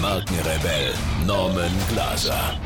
[0.00, 0.94] Markenrebell
[1.26, 2.58] Norman Glaser.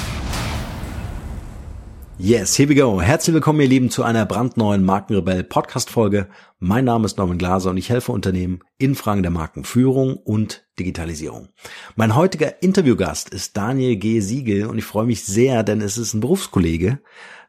[2.16, 3.00] Yes, here we go.
[3.00, 6.28] Herzlich willkommen, ihr Lieben, zu einer brandneuen Markenrebell Podcast Folge.
[6.60, 11.48] Mein Name ist Norman Glaser und ich helfe Unternehmen in Fragen der Markenführung und Digitalisierung.
[11.96, 14.20] Mein heutiger Interviewgast ist Daniel G.
[14.20, 17.00] Siegel und ich freue mich sehr, denn es ist ein Berufskollege,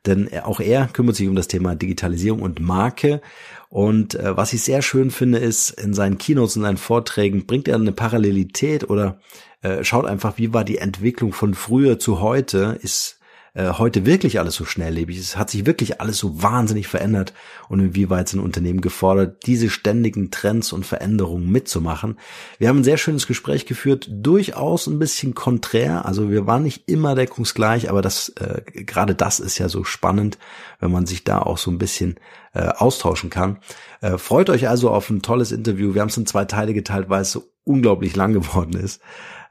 [0.08, 3.22] denn auch er kümmert sich um das Thema Digitalisierung und Marke.
[3.70, 7.68] Und äh, was ich sehr schön finde, ist, in seinen Keynotes, in seinen Vorträgen bringt
[7.68, 9.20] er eine Parallelität oder
[9.62, 13.20] äh, schaut einfach, wie war die Entwicklung von früher zu heute, ist
[13.56, 15.17] äh, heute wirklich alles so schnelllebig?
[15.17, 17.34] Es hat sich wirklich alles so wahnsinnig verändert
[17.67, 22.20] und inwieweit sind Unternehmen gefordert, diese ständigen Trends und Veränderungen mitzumachen.
[22.59, 26.06] Wir haben ein sehr schönes Gespräch geführt, durchaus ein bisschen konträr.
[26.06, 30.38] Also wir waren nicht immer deckungsgleich, aber das äh, gerade das ist ja so spannend,
[30.80, 32.19] wenn man sich da auch so ein bisschen
[32.53, 33.58] äh, austauschen kann.
[34.02, 35.94] Äh, freut euch also auf ein tolles Interview.
[35.94, 39.02] Wir haben es in zwei Teile geteilt, weil es so unglaublich lang geworden ist.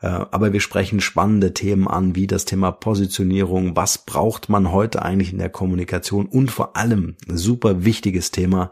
[0.00, 5.02] Äh, aber wir sprechen spannende Themen an, wie das Thema Positionierung, was braucht man heute
[5.02, 8.70] eigentlich in der Kommunikation und vor allem super wichtiges Thema,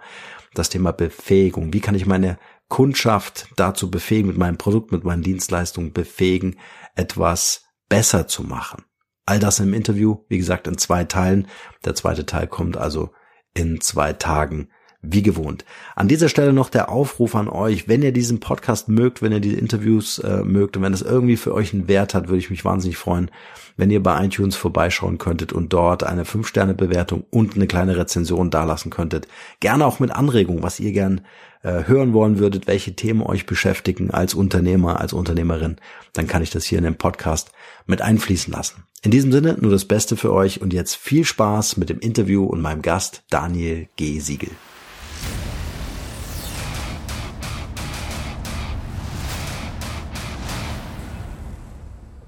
[0.54, 1.72] das Thema Befähigung.
[1.72, 6.56] Wie kann ich meine Kundschaft dazu befähigen, mit meinem Produkt, mit meinen Dienstleistungen befähigen,
[6.94, 8.84] etwas besser zu machen?
[9.24, 11.46] All das im Interview, wie gesagt, in zwei Teilen.
[11.84, 13.10] Der zweite Teil kommt also
[13.54, 14.68] in zwei Tagen
[15.02, 15.64] wie gewohnt.
[15.96, 19.40] An dieser Stelle noch der Aufruf an euch, wenn ihr diesen Podcast mögt, wenn ihr
[19.40, 22.50] diese Interviews äh, mögt und wenn es irgendwie für euch einen Wert hat, würde ich
[22.50, 23.30] mich wahnsinnig freuen,
[23.76, 28.90] wenn ihr bei iTunes vorbeischauen könntet und dort eine 5-Sterne-Bewertung und eine kleine Rezension dalassen
[28.90, 29.26] könntet.
[29.60, 31.22] Gerne auch mit Anregungen, was ihr gern
[31.62, 35.76] äh, hören wollen würdet, welche Themen euch beschäftigen als Unternehmer, als Unternehmerin,
[36.12, 37.52] dann kann ich das hier in den Podcast
[37.86, 38.84] mit einfließen lassen.
[39.02, 42.44] In diesem Sinne nur das Beste für euch und jetzt viel Spaß mit dem Interview
[42.44, 44.20] und meinem Gast Daniel G.
[44.20, 44.50] Siegel.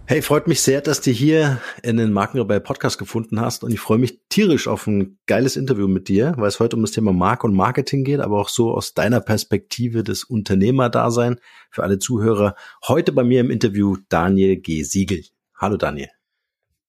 [0.06, 3.80] Hey, freut mich sehr, dass du hier in den Markenrebell Podcast gefunden hast und ich
[3.80, 7.14] freue mich tierisch auf ein geiles Interview mit dir, weil es heute um das Thema
[7.14, 11.40] Marke und Marketing geht, aber auch so aus deiner Perspektive des Unternehmerdasein
[11.70, 12.54] für alle Zuhörer.
[12.86, 14.82] Heute bei mir im Interview Daniel G.
[14.82, 15.24] Siegel.
[15.56, 16.10] Hallo Daniel.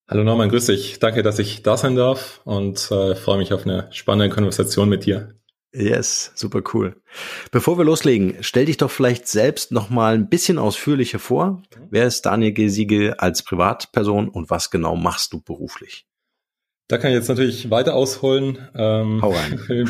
[0.09, 0.99] Hallo Norman, grüß dich.
[0.99, 5.05] Danke, dass ich da sein darf und äh, freue mich auf eine spannende Konversation mit
[5.05, 5.33] dir.
[5.75, 6.96] Yes, super cool.
[7.52, 11.63] Bevor wir loslegen, stell dich doch vielleicht selbst noch mal ein bisschen ausführlicher vor.
[11.90, 12.69] Wer ist Daniel G.
[12.69, 16.06] Siegel als Privatperson und was genau machst du beruflich?
[16.88, 18.69] Da kann ich jetzt natürlich weiter ausholen.
[18.74, 19.59] Ähm, Hau rein.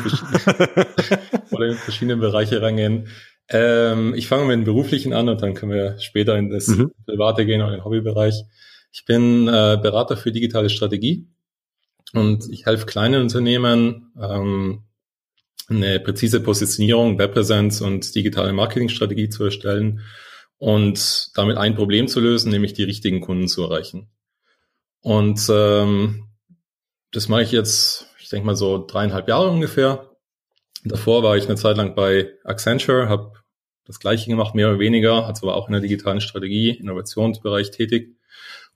[1.50, 3.08] oder in verschiedene Bereiche reingehen.
[3.48, 6.90] Ähm, ich fange mit dem Beruflichen an und dann können wir später in das mhm.
[7.06, 8.42] Private gehen oder in den Hobbybereich.
[8.90, 11.28] Ich bin äh, Berater für digitale Strategie
[12.12, 14.85] und ich helfe kleinen Unternehmen, ähm,
[15.68, 20.00] eine präzise Positionierung, Webpräsenz und digitale Marketingstrategie zu erstellen
[20.58, 24.08] und damit ein Problem zu lösen, nämlich die richtigen Kunden zu erreichen.
[25.00, 26.28] Und ähm,
[27.12, 30.10] das mache ich jetzt, ich denke mal so dreieinhalb Jahre ungefähr.
[30.84, 33.32] Davor war ich eine Zeit lang bei Accenture, habe
[33.84, 38.16] das gleiche gemacht, mehr oder weniger, also war auch in der digitalen Strategie, Innovationsbereich tätig.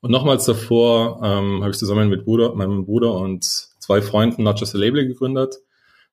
[0.01, 4.59] Und nochmals davor ähm, habe ich zusammen mit Bruder, meinem Bruder und zwei Freunden Not
[4.59, 5.55] Just a Label gegründet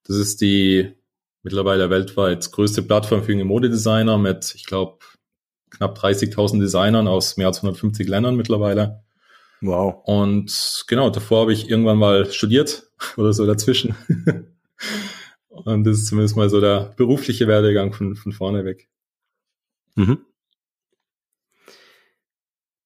[0.09, 0.95] das ist die
[1.43, 4.99] mittlerweile weltweit größte Plattform für junge Modedesigner mit, ich glaube,
[5.71, 9.05] knapp 30.000 Designern aus mehr als 150 Ländern mittlerweile.
[9.61, 10.03] Wow.
[10.05, 13.95] Und genau, davor habe ich irgendwann mal studiert oder so dazwischen.
[15.49, 18.89] Und das ist zumindest mal so der berufliche Werdegang von, von vorne weg.
[19.97, 20.25] Mhm.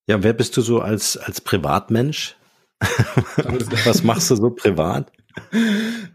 [0.07, 2.35] Ja, wer bist du so als, als Privatmensch?
[3.85, 5.11] Was machst du so privat?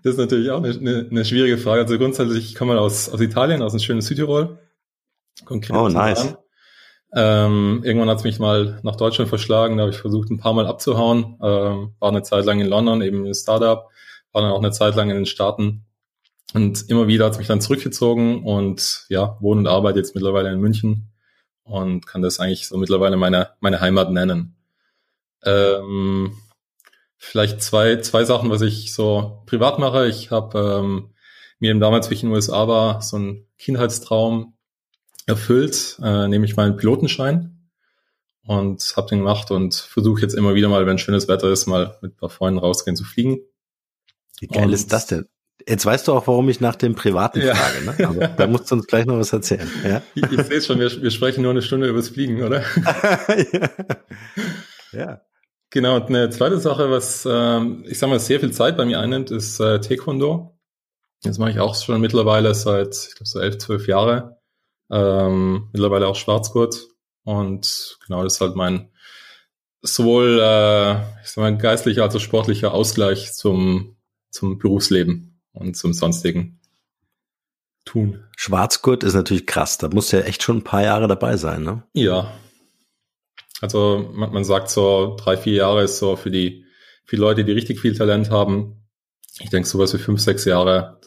[0.02, 1.82] Das ist natürlich auch eine, eine, eine schwierige Frage.
[1.82, 4.58] Also grundsätzlich, ich komme mal aus, aus Italien, aus dem schönen Südtirol.
[5.44, 6.36] Konkret oh, nice.
[7.14, 10.52] Ähm, irgendwann hat es mich mal nach Deutschland verschlagen, da habe ich versucht, ein paar
[10.52, 11.38] Mal abzuhauen.
[11.42, 13.88] Ähm, war eine Zeit lang in London, eben im Startup,
[14.32, 15.86] war dann auch eine Zeit lang in den Staaten.
[16.54, 20.50] Und immer wieder hat es mich dann zurückgezogen und ja, wohne und arbeite jetzt mittlerweile
[20.50, 21.10] in München
[21.62, 24.56] und kann das eigentlich so mittlerweile meine, meine Heimat nennen.
[25.44, 26.32] Ähm,
[27.18, 30.06] Vielleicht zwei, zwei Sachen, was ich so privat mache.
[30.06, 31.10] Ich habe ähm,
[31.58, 34.56] mir eben damals, wie ich in den USA war, so einen Kindheitstraum
[35.26, 37.54] erfüllt, äh, nämlich meinen Pilotenschein.
[38.46, 41.98] und habe den gemacht und versuche jetzt immer wieder mal, wenn schönes Wetter ist, mal
[42.00, 43.40] mit ein paar Freunden rausgehen zu fliegen.
[44.40, 45.26] Wie geil und ist das denn?
[45.66, 47.54] Jetzt weißt du auch, warum ich nach dem Privaten ja.
[47.54, 48.08] frage, ne?
[48.08, 49.68] Aber da musst du uns gleich noch was erzählen.
[49.84, 50.02] Ja?
[50.14, 52.62] Ich, ich sehe schon, wir, wir sprechen nur eine Stunde übers Fliegen, oder?
[53.52, 53.70] ja.
[54.92, 55.20] ja.
[55.70, 59.00] Genau, und eine zweite Sache, was ähm, ich sag mal sehr viel Zeit bei mir
[59.00, 60.58] einnimmt, ist äh, Taekwondo.
[61.22, 64.38] Das mache ich auch schon mittlerweile seit, ich glaube, so elf, zwölf Jahre.
[64.90, 66.88] Ähm, mittlerweile auch Schwarzgurt.
[67.24, 68.90] Und genau, das ist halt mein
[69.82, 73.96] sowohl äh, ich sag mal, geistlicher als auch sportlicher Ausgleich zum,
[74.30, 76.60] zum Berufsleben und zum sonstigen
[77.84, 78.24] Tun.
[78.36, 79.78] Schwarzgurt ist natürlich krass.
[79.78, 81.82] Da muss ja echt schon ein paar Jahre dabei sein, ne?
[81.94, 82.32] Ja.
[83.60, 86.64] Also man, man sagt so, drei, vier Jahre ist so für die,
[87.04, 88.88] für Leute, die richtig viel Talent haben.
[89.40, 91.00] Ich denke, sowas wie fünf, sechs Jahre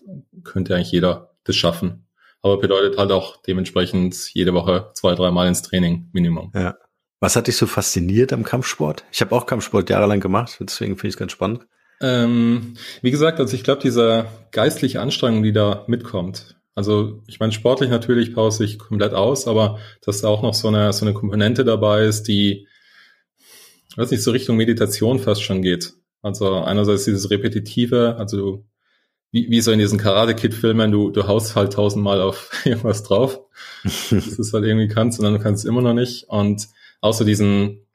[0.44, 2.08] könnte eigentlich jeder das schaffen
[2.42, 6.52] aber bedeutet halt auch dementsprechend jede Woche zwei, dreimal ins Training Minimum.
[6.56, 6.76] Ja.
[7.20, 9.04] Was hat dich so fasziniert am Kampfsport?
[9.12, 11.68] Ich habe auch Kampfsport jahrelang gemacht, deswegen finde ich es ganz spannend.
[12.02, 16.56] Ähm, wie gesagt, also ich glaube, diese geistliche Anstrengung, die da mitkommt.
[16.74, 20.70] Also ich meine, sportlich natürlich pause ich komplett aus, aber dass da auch noch so
[20.70, 22.68] eine, so eine Komponente dabei ist, die,
[23.98, 25.94] weiß nicht, so Richtung Meditation fast schon geht.
[26.22, 28.66] Also einerseits dieses Repetitive, also du
[29.32, 33.40] wie, wie so in diesen Karate-Kid-Filmen, du, du haust halt tausendmal auf irgendwas drauf,
[33.84, 36.26] dass du es halt irgendwie kannst und dann kannst du es immer noch nicht.
[36.26, 36.68] Und
[37.00, 37.86] außer diesen,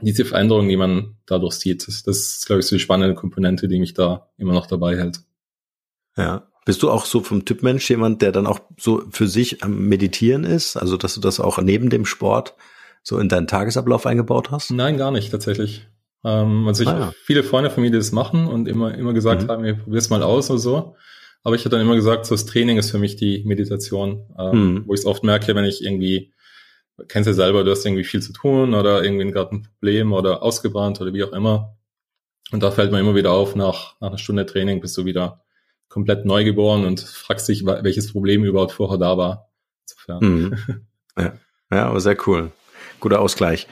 [0.00, 3.68] diese Veränderung, die man dadurch sieht, das, das ist, glaube ich, so die spannende Komponente,
[3.68, 5.20] die mich da immer noch dabei hält.
[6.16, 6.46] Ja.
[6.66, 9.86] Bist du auch so vom Typ Mensch jemand, der dann auch so für sich am
[9.86, 10.76] Meditieren ist?
[10.76, 12.54] Also, dass du das auch neben dem Sport
[13.04, 14.72] so in deinen Tagesablauf eingebaut hast?
[14.72, 15.86] Nein, gar nicht, tatsächlich.
[16.24, 17.12] Ähm, also ich ah, ja.
[17.24, 19.48] viele Freunde von mir, die das machen und immer, immer gesagt mhm.
[19.48, 20.96] haben, ich probier's mal aus oder so.
[21.44, 24.74] Aber ich habe dann immer gesagt, so das Training ist für mich die Meditation, ähm,
[24.74, 24.84] mhm.
[24.88, 26.32] wo ich es oft merke, wenn ich irgendwie,
[27.06, 30.12] kennst du ja selber, du hast irgendwie viel zu tun oder irgendwie gerade ein Problem
[30.12, 31.76] oder ausgebrannt oder wie auch immer.
[32.50, 35.45] Und da fällt mir immer wieder auf, nach, nach einer Stunde Training bist du wieder
[35.88, 39.50] komplett neu geboren und fragst dich, welches Problem überhaupt vorher da war.
[40.20, 40.56] Mhm.
[41.18, 41.32] Ja.
[41.70, 42.52] ja, aber sehr cool.
[43.00, 43.66] Guter Ausgleich.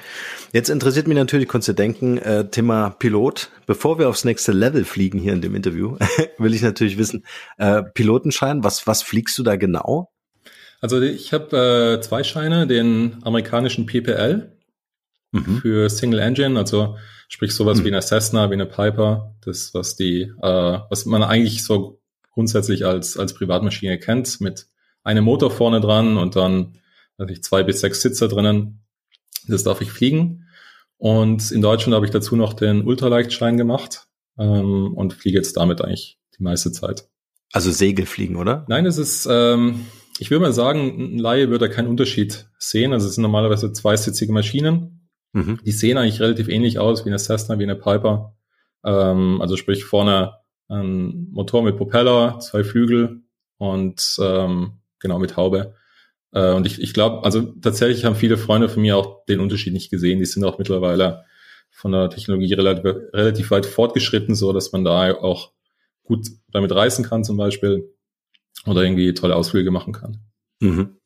[0.55, 3.51] Jetzt interessiert mich natürlich, konntest du denken, äh, Thema Pilot.
[3.67, 5.99] Bevor wir aufs nächste Level fliegen hier in dem Interview,
[6.39, 7.27] will ich natürlich wissen,
[7.59, 10.11] äh, Pilotenschein, was, was fliegst du da genau?
[10.81, 14.57] Also ich habe äh, zwei Scheine, den amerikanischen PPL
[15.33, 15.59] mhm.
[15.59, 16.97] für Single Engine, also
[17.29, 17.85] sprich sowas mhm.
[17.85, 22.01] wie eine Cessna, wie eine Piper, das was die, äh, was man eigentlich so
[22.35, 24.67] grundsätzlich als als Privatmaschine kennt, mit
[25.03, 26.79] einem Motor vorne dran und dann
[27.19, 28.85] weiß ich, zwei bis sechs Sitzer drinnen.
[29.47, 30.47] Das darf ich fliegen.
[30.97, 34.07] Und in Deutschland habe ich dazu noch den Ultraleichtschein gemacht
[34.39, 37.09] ähm, und fliege jetzt damit eigentlich die meiste Zeit.
[37.53, 38.65] Also Segelfliegen, oder?
[38.69, 39.87] Nein, es ist, ähm,
[40.19, 42.93] ich würde mal sagen, ein Laie würde da keinen Unterschied sehen.
[42.93, 45.09] Also es sind normalerweise zweisitzige Maschinen.
[45.33, 45.61] Mhm.
[45.65, 48.37] Die sehen eigentlich relativ ähnlich aus wie eine Cessna, wie eine Piper.
[48.85, 50.39] Ähm, also sprich vorne
[50.69, 53.23] ein Motor mit Propeller, zwei Flügel
[53.59, 55.75] und ähm, genau mit Haube.
[56.33, 59.73] Äh, und ich, ich glaube, also tatsächlich haben viele Freunde von mir auch den Unterschied
[59.73, 60.19] nicht gesehen.
[60.19, 61.25] Die sind auch mittlerweile
[61.71, 65.53] von der Technologie relativ, relativ weit fortgeschritten, so dass man da auch
[66.05, 67.91] gut damit reisen kann zum Beispiel
[68.67, 70.21] oder irgendwie tolle Ausflüge machen kann.
[70.61, 70.97] Mhm.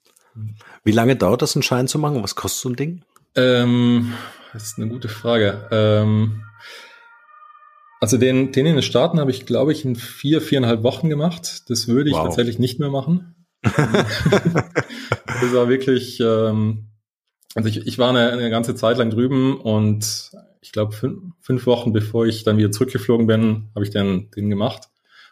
[0.85, 2.23] Wie lange dauert das, einen Schein zu machen?
[2.23, 3.03] Was kostet so ein Ding?
[3.35, 4.13] Ähm,
[4.53, 5.69] das ist eine gute Frage.
[5.71, 6.43] Ähm,
[8.01, 11.69] also den, den in den Staaten habe ich, glaube ich, in vier, viereinhalb Wochen gemacht.
[11.69, 12.25] Das würde ich wow.
[12.25, 13.35] tatsächlich nicht mehr machen.
[13.63, 16.91] das war wirklich, ähm,
[17.55, 21.67] also ich, ich war eine, eine ganze Zeit lang drüben und ich glaube fünf, fünf
[21.67, 24.89] Wochen bevor ich dann wieder zurückgeflogen bin, habe ich den, den gemacht.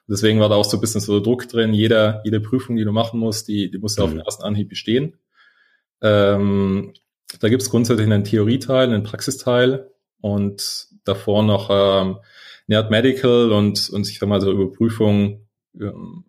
[0.08, 1.72] Und deswegen war da auch so ein bisschen so Druck drin.
[1.72, 4.04] Jeder, jede Prüfung, die du machen musst, die, die musst du mhm.
[4.04, 5.16] auf den ersten Anhieb bestehen.
[6.02, 6.94] Ähm,
[7.40, 12.18] da gibt es grundsätzlich einen Theorieteil, einen Praxisteil und davor noch ähm,
[12.66, 15.46] Nerd Medical und, und ich sag mal so Überprüfung,
[15.80, 16.24] ähm,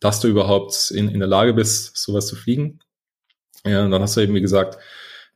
[0.00, 2.80] dass du überhaupt in, in der Lage bist, sowas zu fliegen.
[3.64, 4.78] Ja, und dann hast du eben, wie gesagt,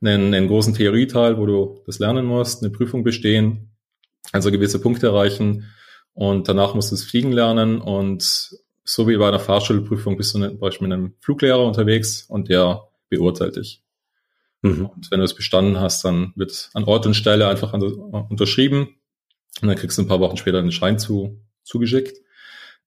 [0.01, 3.71] einen, einen großen Theorieteil, wo du das lernen musst, eine Prüfung bestehen,
[4.33, 5.73] also gewisse Punkte erreichen
[6.13, 8.51] und danach musst du das Fliegen lernen und
[8.85, 12.89] so wie bei einer Fahrschulprüfung bist du zum Beispiel mit einem Fluglehrer unterwegs und der
[13.09, 13.83] beurteilt dich.
[14.63, 14.87] Mhm.
[14.87, 18.97] Und wenn du es bestanden hast, dann wird an Ort und Stelle einfach unterschrieben
[19.63, 22.19] und dann kriegst du ein paar Wochen später den Schein zu, zugeschickt.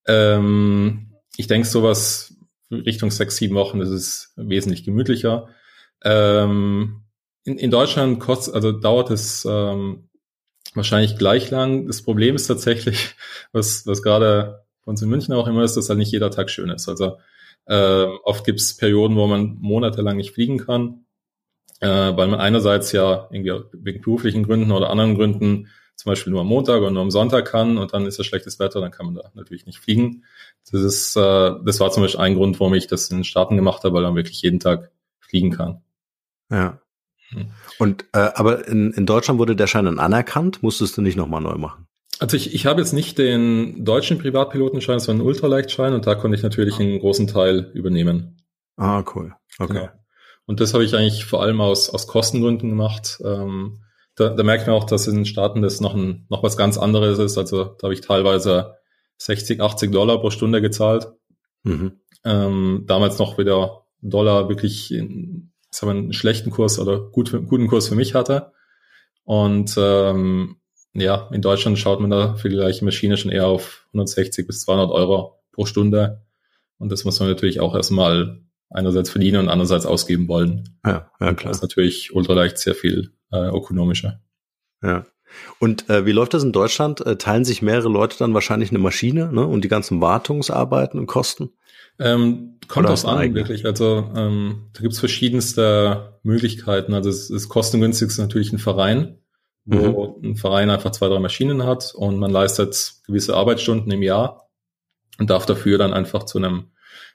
[0.08, 2.36] Ähm, ich denke, sowas
[2.72, 5.50] Richtung sechs, sieben Wochen ist es wesentlich gemütlicher.
[6.04, 7.04] Ähm,
[7.44, 10.10] in, in Deutschland kostet, also dauert es ähm,
[10.76, 11.88] wahrscheinlich gleich lang.
[11.88, 13.16] Das Problem ist tatsächlich,
[13.52, 16.50] was, was gerade bei uns in München auch immer ist, dass halt nicht jeder Tag
[16.50, 16.88] schön ist.
[16.88, 17.18] Also
[17.66, 21.06] äh, oft gibt es Perioden, wo man monatelang nicht fliegen kann.
[21.82, 25.68] äh, weil man einerseits ja irgendwie wegen beruflichen Gründen oder anderen Gründen
[26.00, 28.58] zum Beispiel nur am Montag oder nur am Sonntag kann und dann ist ja schlechtes
[28.58, 30.24] Wetter, dann kann man da natürlich nicht fliegen.
[30.72, 33.58] Das ist, äh, das war zum Beispiel ein Grund, warum ich das in den Staaten
[33.58, 35.82] gemacht habe, weil man wirklich jeden Tag fliegen kann.
[36.50, 36.80] Ja.
[37.32, 37.52] Hm.
[37.80, 41.42] Und äh, aber in, in Deutschland wurde der Schein dann anerkannt, musstest du nicht nochmal
[41.42, 41.86] neu machen?
[42.20, 46.38] Also ich, ich habe jetzt nicht den deutschen Privatpilotenschein, sondern einen Ultraleichtschein und da konnte
[46.38, 46.80] ich natürlich ah.
[46.80, 48.38] einen großen Teil übernehmen.
[48.78, 49.36] Ah, cool.
[49.58, 49.74] Okay.
[49.74, 49.90] Genau.
[50.46, 53.20] Und das habe ich eigentlich vor allem aus, aus Kostengründen gemacht.
[53.22, 53.82] Ähm,
[54.20, 56.78] da, da merkt man auch, dass in den Staaten das noch, ein, noch was ganz
[56.78, 57.38] anderes ist.
[57.38, 58.76] Also da habe ich teilweise
[59.18, 61.08] 60, 80 Dollar pro Stunde gezahlt.
[61.64, 61.94] Mhm.
[62.26, 67.68] Ähm, damals noch wieder Dollar wirklich in, sagen wir, einen schlechten Kurs oder gut, guten
[67.68, 68.52] Kurs für mich hatte.
[69.24, 70.58] Und ähm,
[70.94, 74.62] ja, in Deutschland schaut man da für die gleiche Maschine schon eher auf 160 bis
[74.62, 76.26] 200 Euro pro Stunde.
[76.78, 80.78] Und das muss man natürlich auch erstmal einerseits verdienen und andererseits ausgeben wollen.
[80.86, 81.52] Ja, ja klar.
[81.52, 84.22] Das ist natürlich ultraleicht sehr viel äh, ökonomischer.
[84.82, 85.06] Ja.
[85.60, 87.06] Und äh, wie läuft das in Deutschland?
[87.06, 89.46] Äh, teilen sich mehrere Leute dann wahrscheinlich eine Maschine ne?
[89.46, 91.52] und die ganzen Wartungsarbeiten und Kosten?
[92.00, 93.40] Ähm, kommt Oder an, eigene?
[93.42, 93.66] wirklich.
[93.66, 96.94] Also ähm, da gibt's verschiedenste Möglichkeiten.
[96.94, 99.20] Also es ist kostengünstig natürlich ein Verein,
[99.66, 100.32] wo mhm.
[100.32, 104.50] ein Verein einfach zwei, drei Maschinen hat und man leistet gewisse Arbeitsstunden im Jahr
[105.20, 106.72] und darf dafür dann einfach zu einem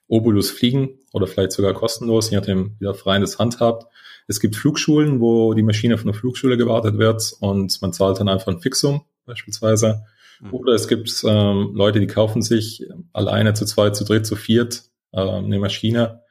[0.07, 3.87] Obolus fliegen oder vielleicht sogar kostenlos, je nachdem, wie der Verein das handhabt.
[4.27, 8.29] Es gibt Flugschulen, wo die Maschine von der Flugschule gewartet wird und man zahlt dann
[8.29, 10.05] einfach ein Fixum beispielsweise.
[10.41, 10.55] Mhm.
[10.55, 14.85] Oder es gibt ähm, Leute, die kaufen sich alleine zu zweit, zu dritt, zu viert
[15.13, 16.23] äh, eine Maschine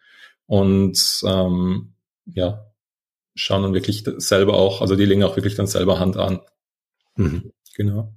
[0.46, 1.94] und ähm,
[2.26, 2.66] ja,
[3.36, 6.42] schauen dann wirklich selber auch, also die legen auch wirklich dann selber Hand an.
[7.16, 7.52] Mhm.
[7.76, 8.14] Genau.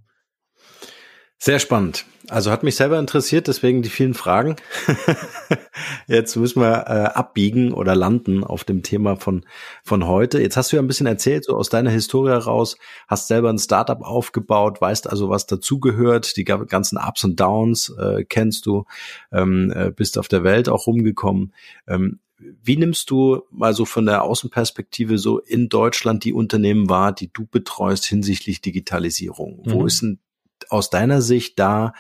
[1.39, 2.07] Sehr spannend.
[2.29, 4.57] Also hat mich selber interessiert, deswegen die vielen Fragen.
[6.09, 9.45] Jetzt müssen wir äh, abbiegen oder landen auf dem Thema von,
[9.85, 10.41] von heute.
[10.41, 13.59] Jetzt hast du ja ein bisschen erzählt, so aus deiner Historie heraus, hast selber ein
[13.59, 18.87] Startup aufgebaut, weißt also, was dazugehört, die ganzen Ups und Downs äh, kennst du,
[19.31, 21.53] ähm, äh, bist auf der Welt auch rumgekommen.
[21.87, 27.13] Ähm, wie nimmst du mal so von der Außenperspektive so in Deutschland die Unternehmen wahr,
[27.13, 29.63] die du betreust hinsichtlich Digitalisierung?
[29.65, 29.73] Mhm.
[29.73, 30.19] Wo ist denn
[30.69, 31.93] aus deiner Sicht da,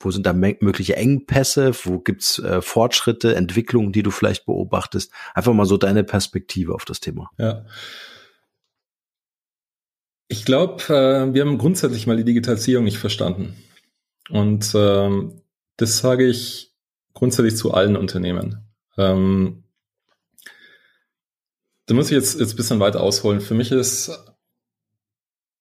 [0.00, 1.72] wo sind da mögliche Engpässe?
[1.84, 5.12] Wo gibt's äh, Fortschritte, Entwicklungen, die du vielleicht beobachtest?
[5.34, 7.30] Einfach mal so deine Perspektive auf das Thema.
[7.36, 7.64] Ja.
[10.28, 13.56] Ich glaube, äh, wir haben grundsätzlich mal die Digitalisierung nicht verstanden.
[14.30, 15.40] Und ähm,
[15.78, 16.74] das sage ich
[17.14, 18.68] grundsätzlich zu allen Unternehmen.
[18.96, 19.64] Ähm,
[21.86, 23.40] da muss ich jetzt, jetzt bisschen weiter ausholen.
[23.40, 24.10] Für mich ist,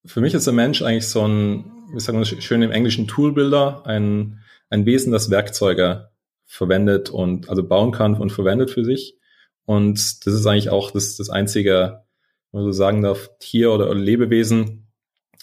[0.05, 3.86] für mich ist der Mensch eigentlich so ein wie sagen wir schön im Englischen Toolbuilder,
[3.86, 4.39] ein,
[4.70, 6.10] ein Wesen, das Werkzeuge
[6.46, 9.17] verwendet und also bauen kann und verwendet für sich.
[9.65, 12.03] Und das ist eigentlich auch das, das einzige,
[12.51, 14.88] wenn man so sagen darf, Tier oder, oder Lebewesen,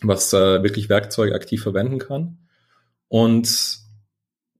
[0.02, 2.38] was äh, wirklich Werkzeuge aktiv verwenden kann.
[3.08, 3.78] Und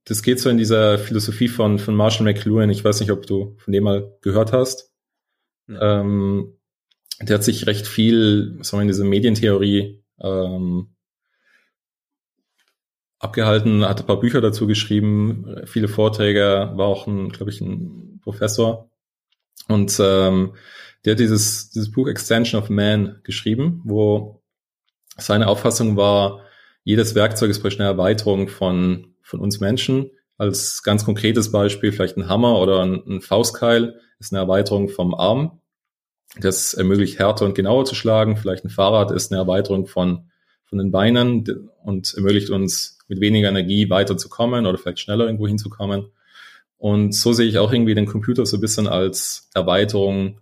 [0.04, 2.68] das geht so in dieser Philosophie von, von Marshall McLuhan.
[2.70, 4.92] Ich weiß nicht, ob du von dem mal gehört hast.
[5.68, 6.58] Ähm,
[7.20, 10.93] der hat sich recht viel, sagen wir, in diese Medientheorie ähm,
[13.18, 18.20] abgehalten, hat ein paar Bücher dazu geschrieben, viele Vorträge, war auch ein, glaube ich, ein
[18.22, 18.90] Professor.
[19.68, 20.54] Und ähm,
[21.04, 24.42] der hat dieses, dieses Buch Extension of Man geschrieben, wo
[25.16, 26.40] seine Auffassung war,
[26.82, 30.10] jedes Werkzeug ist praktisch eine Erweiterung von, von uns Menschen.
[30.36, 35.14] Als ganz konkretes Beispiel vielleicht ein Hammer oder ein, ein Faustkeil ist eine Erweiterung vom
[35.14, 35.60] Arm.
[36.40, 38.36] Das ermöglicht härter und genauer zu schlagen.
[38.36, 40.30] Vielleicht ein Fahrrad ist eine Erweiterung von,
[40.64, 46.06] von den Beinen und ermöglicht uns mit weniger Energie weiterzukommen oder vielleicht schneller irgendwo hinzukommen.
[46.76, 50.40] Und so sehe ich auch irgendwie den Computer so ein bisschen als Erweiterung,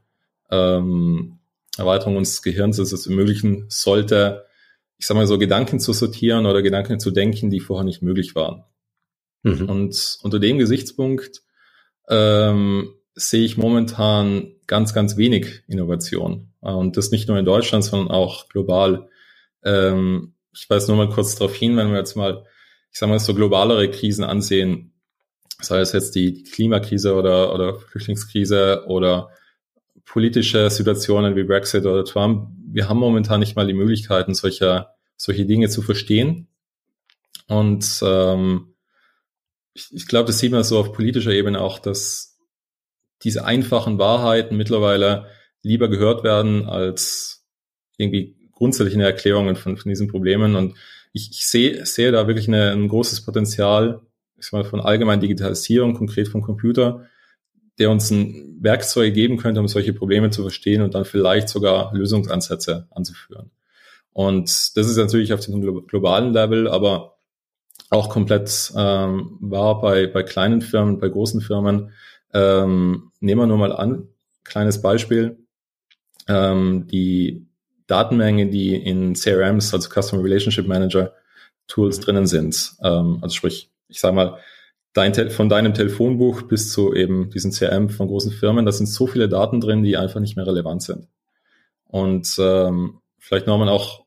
[0.51, 1.39] ähm,
[1.77, 4.47] Erweiterung unseres Gehirns, dass es ermöglichen sollte,
[4.99, 8.35] ich sag mal so, Gedanken zu sortieren oder Gedanken zu denken, die vorher nicht möglich
[8.35, 8.65] waren.
[9.43, 9.69] Mhm.
[9.69, 11.43] Und unter dem Gesichtspunkt
[12.09, 16.53] ähm, sehe ich momentan ganz, ganz wenig Innovation.
[16.61, 19.09] Und das nicht nur in Deutschland, sondern auch global.
[19.65, 22.47] Ähm, ich weise nur mal kurz darauf hin, wenn wir jetzt mal
[22.93, 24.93] ich sage mal, so globalere Krisen ansehen,
[25.61, 29.31] sei es jetzt die Klimakrise oder, oder Flüchtlingskrise oder
[30.05, 35.47] politische Situationen wie Brexit oder Trump, wir haben momentan nicht mal die Möglichkeiten, solche, solche
[35.47, 36.49] Dinge zu verstehen.
[37.49, 38.75] Und ähm,
[39.73, 42.39] ich, ich glaube, das sieht man so auf politischer Ebene auch, dass
[43.23, 45.29] diese einfachen Wahrheiten mittlerweile
[45.63, 47.47] lieber gehört werden als
[47.97, 50.55] irgendwie grundsätzliche Erklärungen von, von diesen Problemen.
[50.55, 50.75] Und
[51.13, 54.01] ich, ich sehe, sehe da wirklich eine, ein großes Potenzial
[54.43, 57.07] ich sag mal, von allgemein Digitalisierung, konkret vom Computer,
[57.79, 61.95] der uns ein Werkzeug geben könnte, um solche Probleme zu verstehen und dann vielleicht sogar
[61.95, 63.51] Lösungsansätze anzuführen.
[64.13, 67.19] Und das ist natürlich auf dem globalen Level, aber
[67.89, 71.93] auch komplett ähm, wahr bei, bei kleinen Firmen, bei großen Firmen.
[72.35, 74.09] Ähm, nehmen wir nur mal an,
[74.45, 75.39] kleines Beispiel.
[76.29, 77.47] Ähm, die
[77.93, 81.13] Datenmenge, die in CRMs, also Customer Relationship Manager
[81.69, 82.03] Tools mhm.
[82.03, 82.73] drinnen sind.
[82.83, 84.39] Ähm, also sprich, ich sage mal,
[84.95, 89.07] dein, von deinem Telefonbuch bis zu eben diesen CRM von großen Firmen, da sind so
[89.07, 91.09] viele Daten drin, die einfach nicht mehr relevant sind.
[91.85, 94.05] Und ähm, vielleicht nochmal auch,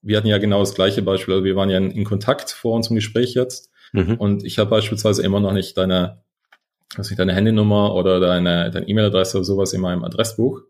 [0.00, 2.74] wir hatten ja genau das gleiche Beispiel, also wir waren ja in, in Kontakt vor
[2.74, 4.14] unserem Gespräch jetzt mhm.
[4.14, 6.22] und ich habe beispielsweise immer noch nicht deine,
[6.96, 10.62] was nicht, deine Handynummer oder deine, deine E-Mail-Adresse oder sowas in meinem Adressbuch.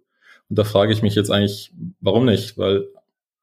[0.48, 2.58] Und da frage ich mich jetzt eigentlich, warum nicht?
[2.58, 2.86] Weil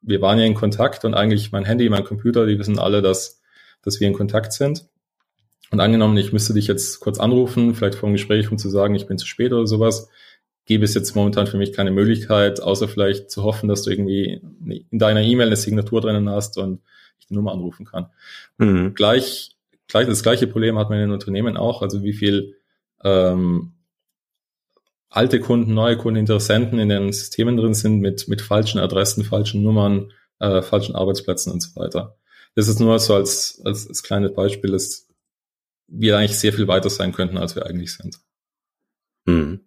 [0.01, 3.41] wir waren ja in Kontakt und eigentlich mein Handy, mein Computer, die wissen alle, dass,
[3.81, 4.85] dass wir in Kontakt sind.
[5.71, 8.95] Und angenommen, ich müsste dich jetzt kurz anrufen, vielleicht vor dem Gespräch, um zu sagen,
[8.95, 10.09] ich bin zu spät oder sowas,
[10.65, 14.41] gäbe es jetzt momentan für mich keine Möglichkeit, außer vielleicht zu hoffen, dass du irgendwie
[14.89, 16.81] in deiner E-Mail eine Signatur drinnen hast und
[17.19, 18.07] ich die Nummer anrufen kann.
[18.57, 18.93] Mhm.
[18.93, 19.55] Gleich,
[19.87, 22.55] gleich, das gleiche Problem hat man in den Unternehmen auch, also wie viel
[23.03, 23.73] ähm,
[25.09, 29.63] alte Kunden, neue Kunden, Interessenten in den Systemen drin sind mit, mit falschen Adressen, falschen
[29.63, 32.17] Nummern, äh, falschen Arbeitsplätzen und so weiter.
[32.55, 35.07] Das ist nur so als, als, als kleines Beispiel, dass
[35.87, 38.19] wir eigentlich sehr viel weiter sein könnten, als wir eigentlich sind.
[39.25, 39.61] Hm.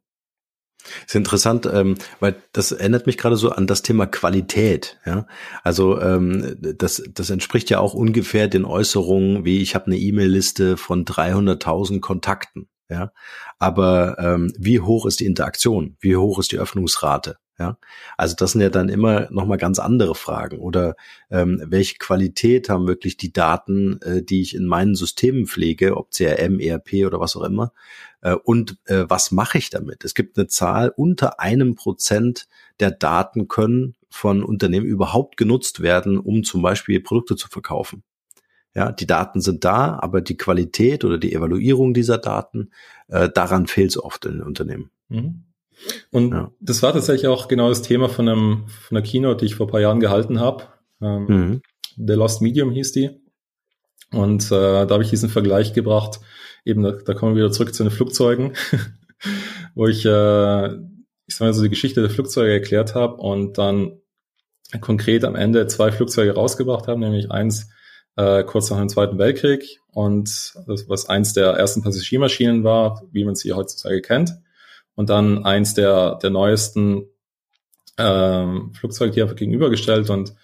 [1.07, 4.99] Ist interessant, ähm, weil das erinnert mich gerade so an das Thema Qualität.
[5.07, 5.27] Ja,
[5.63, 10.77] also ähm, das das entspricht ja auch ungefähr den Äußerungen, wie ich habe eine E-Mail-Liste
[10.77, 12.69] von 300.000 Kontakten.
[12.93, 13.11] Ja,
[13.59, 15.97] aber ähm, wie hoch ist die Interaktion?
[16.01, 17.39] Wie hoch ist die Öffnungsrate?
[17.59, 17.79] Ja,
[18.19, 20.59] also das sind ja dann immer noch mal ganz andere Fragen.
[20.59, 20.95] Oder
[21.31, 26.11] ähm, welche Qualität haben wirklich die Daten, äh, die ich in meinen Systemen pflege, ob
[26.11, 27.73] CRM, ERP oder was auch immer?
[28.21, 30.05] Äh, und äh, was mache ich damit?
[30.05, 36.19] Es gibt eine Zahl unter einem Prozent der Daten können von Unternehmen überhaupt genutzt werden,
[36.19, 38.03] um zum Beispiel Produkte zu verkaufen.
[38.75, 42.71] Ja, die Daten sind da, aber die Qualität oder die Evaluierung dieser Daten,
[43.09, 44.91] äh, daran fehlt es oft in den Unternehmen.
[45.09, 45.45] Mhm.
[46.11, 46.51] Und ja.
[46.61, 49.67] das war tatsächlich auch genau das Thema von, einem, von einer Keynote, die ich vor
[49.67, 50.65] ein paar Jahren gehalten habe.
[51.01, 51.63] Ähm, mhm.
[51.97, 53.11] The Lost Medium hieß die.
[54.13, 56.21] Und äh, da habe ich diesen Vergleich gebracht.
[56.65, 58.53] Eben, da, da kommen wir wieder zurück zu den Flugzeugen,
[59.75, 60.67] wo ich, äh,
[61.27, 63.99] ich sag mal so die Geschichte der Flugzeuge erklärt habe und dann
[64.81, 67.71] konkret am Ende zwei Flugzeuge rausgebracht haben, nämlich eins
[68.17, 73.25] äh, kurz nach dem Zweiten Weltkrieg und das, was eins der ersten Passagiermaschinen war, wie
[73.25, 74.35] man sie heutzutage kennt.
[74.95, 77.09] Und dann eins der, der neuesten
[77.99, 80.35] ähm, Flugzeuge, die einfach gegenübergestellt und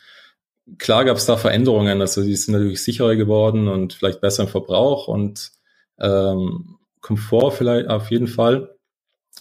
[0.79, 4.49] klar gab es da Veränderungen, also die sind natürlich sicherer geworden und vielleicht besser im
[4.49, 5.53] Verbrauch und
[5.99, 8.75] ähm, Komfort vielleicht auf jeden Fall.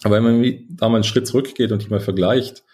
[0.04, 2.64] Aber wenn man da mal einen Schritt zurückgeht und die mal vergleicht,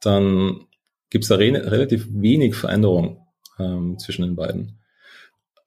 [0.00, 0.66] dann
[1.10, 3.26] gibt es da re relativ wenig Veränderung
[3.58, 4.79] ähm, zwischen den beiden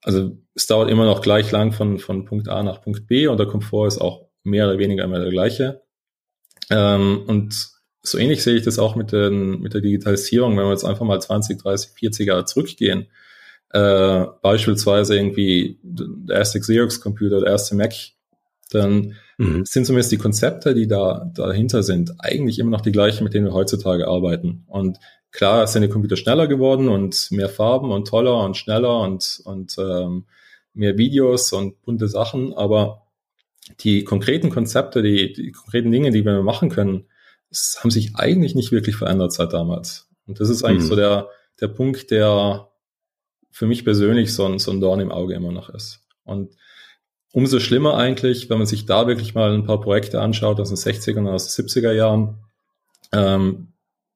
[0.04, 3.38] also es dauert immer noch gleich lang von, von Punkt A nach Punkt B und
[3.38, 5.82] der Komfort ist auch mehr oder weniger immer der gleiche.
[6.70, 7.70] Ähm, und
[8.02, 11.06] so ähnlich sehe ich das auch mit, den, mit der Digitalisierung, wenn wir jetzt einfach
[11.06, 13.06] mal 20, 30, 40 Jahre zurückgehen.
[13.70, 17.94] Äh, beispielsweise irgendwie der erste Xerox-Computer, der erste Mac,
[18.70, 19.64] dann mhm.
[19.64, 23.46] sind zumindest die Konzepte, die da dahinter sind, eigentlich immer noch die gleichen, mit denen
[23.46, 24.64] wir heutzutage arbeiten.
[24.66, 24.98] Und
[25.34, 29.76] Klar sind die Computer schneller geworden und mehr Farben und toller und schneller und, und
[29.78, 30.26] ähm,
[30.74, 33.08] mehr Videos und bunte Sachen, aber
[33.80, 37.06] die konkreten Konzepte, die, die konkreten Dinge, die wir machen können,
[37.80, 40.08] haben sich eigentlich nicht wirklich verändert seit damals.
[40.28, 40.88] Und das ist eigentlich mhm.
[40.88, 41.28] so der,
[41.60, 42.68] der Punkt, der
[43.50, 46.06] für mich persönlich so ein, so ein Dorn im Auge immer noch ist.
[46.22, 46.54] Und
[47.32, 50.78] umso schlimmer eigentlich, wenn man sich da wirklich mal ein paar Projekte anschaut aus den
[50.78, 52.38] 60er und aus den 70er Jahren,
[53.12, 53.73] ähm,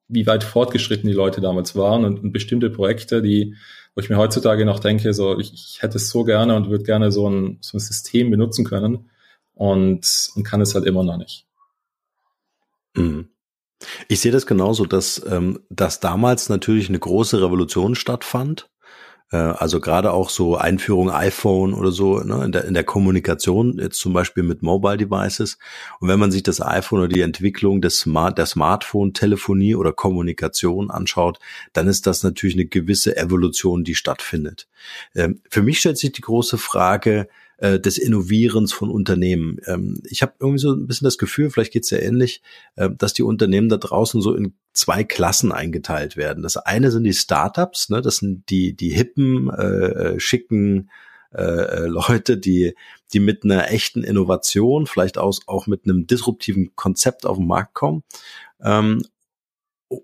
[0.08, 3.54] wie weit fortgeschritten die Leute damals waren und, und bestimmte Projekte, die,
[3.94, 6.84] wo ich mir heutzutage noch denke, so ich, ich hätte es so gerne und würde
[6.84, 9.10] gerne so ein, so ein System benutzen können
[9.54, 11.46] und, und kann es halt immer noch nicht.
[12.94, 13.28] Mhm.
[14.08, 18.68] Ich sehe das genauso, dass, ähm, dass damals natürlich eine große Revolution stattfand
[19.36, 23.98] also gerade auch so Einführung iPhone oder so ne, in, der, in der Kommunikation, jetzt
[23.98, 25.58] zum Beispiel mit Mobile Devices.
[26.00, 30.90] Und wenn man sich das iPhone oder die Entwicklung des Smart, der Smartphone-Telefonie oder Kommunikation
[30.90, 31.38] anschaut,
[31.72, 34.66] dann ist das natürlich eine gewisse Evolution, die stattfindet.
[35.14, 39.58] Ähm, für mich stellt sich die große Frage, äh, des Innovierens von Unternehmen.
[39.66, 42.40] Ähm, ich habe irgendwie so ein bisschen das Gefühl, vielleicht geht's ja ähnlich,
[42.76, 46.42] äh, dass die Unternehmen da draußen so in zwei Klassen eingeteilt werden.
[46.42, 50.90] Das eine sind die Startups, ne, das sind die, die hippen, äh, äh schicken
[51.34, 52.74] äh, äh, Leute, die,
[53.12, 57.74] die mit einer echten Innovation, vielleicht aus, auch mit einem disruptiven Konzept auf den Markt
[57.74, 58.02] kommen
[58.62, 59.02] ähm,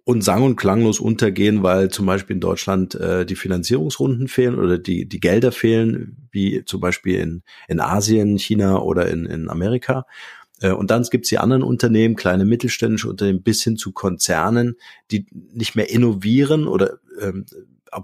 [0.05, 4.77] und sang- und klanglos untergehen, weil zum Beispiel in Deutschland äh, die Finanzierungsrunden fehlen oder
[4.79, 10.07] die, die Gelder fehlen, wie zum Beispiel in, in Asien, China oder in, in Amerika.
[10.65, 14.77] Äh, und dann gibt's die anderen Unternehmen, kleine mittelständische Unternehmen bis hin zu Konzernen,
[15.11, 17.45] die nicht mehr innovieren oder ähm,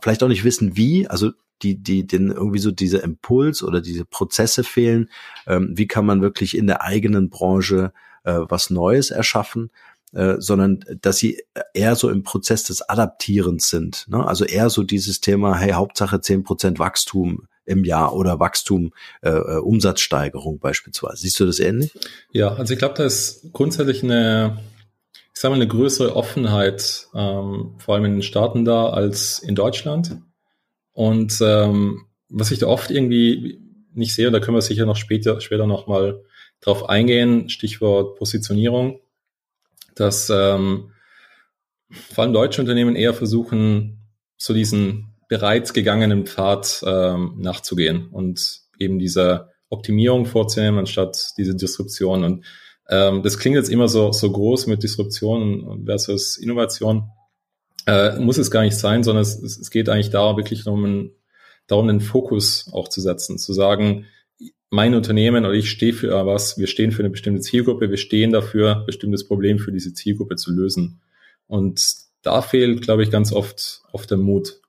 [0.03, 1.09] vielleicht auch nicht wissen, wie.
[1.09, 1.31] Also
[1.63, 5.09] die, die, den irgendwie so dieser Impuls oder diese Prozesse fehlen.
[5.47, 7.93] Ähm, wie kann man wirklich in der eigenen Branche
[8.25, 9.71] äh, was Neues erschaffen?
[10.13, 11.41] Äh, sondern dass sie
[11.73, 14.07] eher so im Prozess des Adaptierens sind.
[14.09, 14.27] Ne?
[14.27, 19.31] Also eher so dieses Thema, hey, Hauptsache zehn Prozent Wachstum im Jahr oder Wachstum, äh,
[19.31, 21.19] äh, Umsatzsteigerung beispielsweise.
[21.19, 21.93] Siehst du das ähnlich?
[22.33, 24.61] Ja, also ich glaube, da ist grundsätzlich eine,
[25.35, 29.55] ich sage mal, eine größere Offenheit, ähm, vor allem in den Staaten da, als in
[29.55, 30.19] Deutschland.
[30.93, 33.61] Und ähm, was ich da oft irgendwie
[33.95, 36.23] nicht sehe, da können wir sicher noch später, später nochmal
[36.61, 39.01] drauf eingehen, Stichwort Positionierung
[40.01, 40.93] dass ähm,
[41.91, 48.99] vor allem deutsche Unternehmen eher versuchen, so diesen bereits gegangenen Pfad ähm, nachzugehen und eben
[48.99, 52.25] diese Optimierung vorzunehmen, anstatt diese Disruption.
[52.25, 52.45] Und
[52.89, 57.11] ähm, das klingt jetzt immer so, so groß mit Disruption versus Innovation.
[57.87, 61.11] Äh, muss es gar nicht sein, sondern es, es geht eigentlich darum, wirklich um einen,
[61.69, 64.07] darum, einen Fokus auch zu setzen, zu sagen,
[64.69, 68.33] mein Unternehmen oder ich stehe für was, wir stehen für eine bestimmte Zielgruppe, wir stehen
[68.33, 71.01] dafür, bestimmtes Problem für diese Zielgruppe zu lösen.
[71.47, 74.60] Und da fehlt, glaube ich, ganz oft, oft der Mut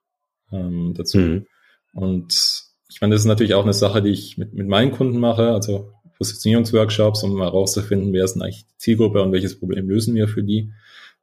[0.52, 1.18] ähm, dazu.
[1.18, 1.46] Mhm.
[1.94, 5.20] Und ich meine, das ist natürlich auch eine Sache, die ich mit, mit meinen Kunden
[5.20, 10.14] mache, also Positionierungsworkshops, um herauszufinden, wer ist denn eigentlich die Zielgruppe und welches Problem lösen
[10.14, 10.72] wir für die.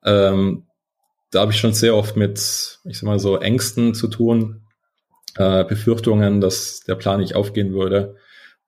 [0.04, 0.66] Ähm,
[1.30, 4.62] da habe ich schon sehr oft mit, ich sag mal so, Ängsten zu tun,
[5.36, 8.16] äh, Befürchtungen, dass der Plan nicht aufgehen würde.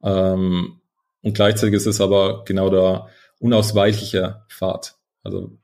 [0.02, 0.80] Ähm,
[1.22, 4.96] und gleichzeitig ist es aber genau der unausweichliche Pfad.
[5.22, 5.58] Also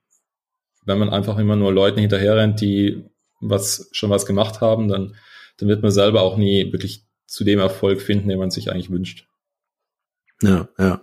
[0.85, 3.04] wenn man einfach immer nur Leuten hinterherrennt, die
[3.40, 5.14] was schon was gemacht haben, dann,
[5.59, 8.90] dann wird man selber auch nie wirklich zu dem Erfolg finden, den man sich eigentlich
[8.90, 9.27] wünscht.
[10.42, 11.01] Ja, ja.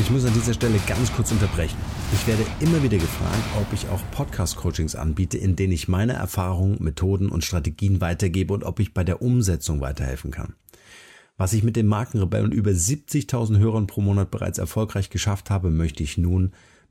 [0.00, 1.78] Ich muss an dieser Stelle ganz kurz unterbrechen.
[2.12, 6.82] Ich werde immer wieder gefragt, ob ich auch Podcast-Coachings anbiete, in denen ich meine Erfahrungen,
[6.82, 10.54] Methoden und Strategien weitergebe und ob ich bei der Umsetzung weiterhelfen kann.
[11.36, 15.70] Was ich mit dem Markenrebell und über 70.000 Hörern pro Monat bereits erfolgreich geschafft habe,
[15.70, 16.52] möchte ich nun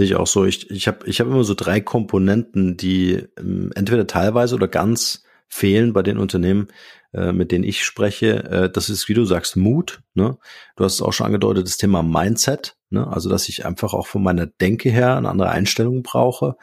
[0.00, 0.46] Sehe ich auch so.
[0.46, 5.24] Ich, ich habe ich hab immer so drei Komponenten, die ähm, entweder teilweise oder ganz
[5.46, 6.68] fehlen bei den Unternehmen,
[7.12, 8.44] äh, mit denen ich spreche.
[8.44, 10.00] Äh, das ist, wie du sagst, Mut.
[10.14, 10.38] Ne?
[10.76, 12.78] Du hast es auch schon angedeutet, das Thema Mindset.
[12.88, 13.06] Ne?
[13.06, 16.56] Also, dass ich einfach auch von meiner Denke her eine andere Einstellung brauche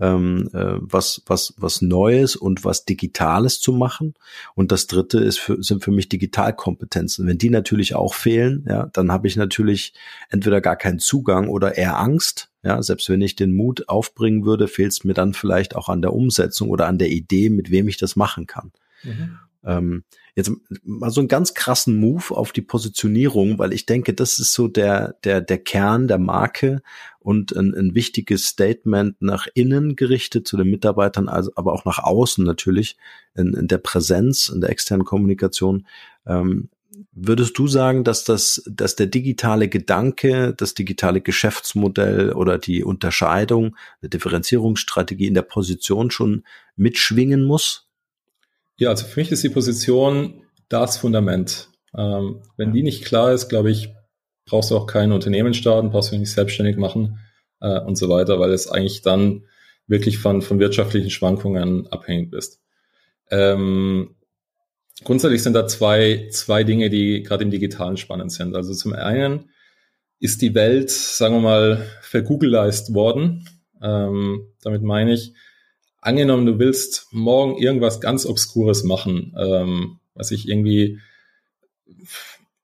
[0.00, 4.14] ähm, äh, was, was, was Neues und was Digitales zu machen.
[4.54, 7.26] Und das dritte ist für, sind für mich Digitalkompetenzen.
[7.26, 9.94] Wenn die natürlich auch fehlen, ja, dann habe ich natürlich
[10.28, 12.50] entweder gar keinen Zugang oder eher Angst.
[12.64, 16.02] Ja, selbst wenn ich den Mut aufbringen würde, fehlt es mir dann vielleicht auch an
[16.02, 18.72] der Umsetzung oder an der Idee, mit wem ich das machen kann.
[19.02, 19.38] Mhm.
[19.64, 20.50] Ähm, jetzt
[20.82, 24.68] mal so einen ganz krassen Move auf die Positionierung, weil ich denke, das ist so
[24.68, 26.82] der, der, der Kern der Marke
[27.20, 31.98] und ein, ein wichtiges Statement nach innen gerichtet zu den Mitarbeitern, also aber auch nach
[32.00, 32.96] außen natürlich
[33.34, 35.86] in, in der Präsenz, in der externen Kommunikation.
[36.26, 36.68] Ähm,
[37.12, 43.76] würdest du sagen, dass das, dass der digitale Gedanke, das digitale Geschäftsmodell oder die Unterscheidung,
[44.00, 46.44] eine Differenzierungsstrategie in der Position schon
[46.76, 47.88] mitschwingen muss?
[48.76, 51.68] Ja, also für mich ist die Position das Fundament.
[51.96, 53.90] Ähm, wenn die nicht klar ist, glaube ich,
[54.46, 57.18] brauchst du auch kein Unternehmen starten, brauchst du nicht selbstständig machen
[57.60, 59.44] äh, und so weiter, weil es eigentlich dann
[59.86, 62.60] wirklich von, von wirtschaftlichen Schwankungen abhängig bist.
[63.30, 64.16] Ähm,
[65.04, 68.54] grundsätzlich sind da zwei, zwei Dinge, die gerade im Digitalen spannend sind.
[68.54, 69.50] Also zum einen
[70.18, 73.48] ist die Welt, sagen wir mal, vergoogleized worden.
[73.82, 75.34] Ähm, damit meine ich,
[76.02, 80.98] angenommen, du willst morgen irgendwas ganz Obskures machen, ähm, was ich irgendwie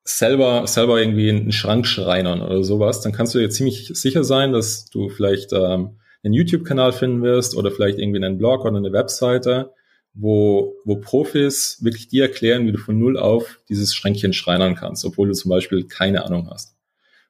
[0.05, 4.53] selber, selber irgendwie einen Schrank schreinern oder sowas, dann kannst du dir ziemlich sicher sein,
[4.53, 8.93] dass du vielleicht ähm, einen YouTube-Kanal finden wirst oder vielleicht irgendwie einen Blog oder eine
[8.93, 9.73] Webseite,
[10.15, 15.05] wo, wo Profis wirklich dir erklären, wie du von null auf dieses Schränkchen schreinern kannst,
[15.05, 16.75] obwohl du zum Beispiel keine Ahnung hast.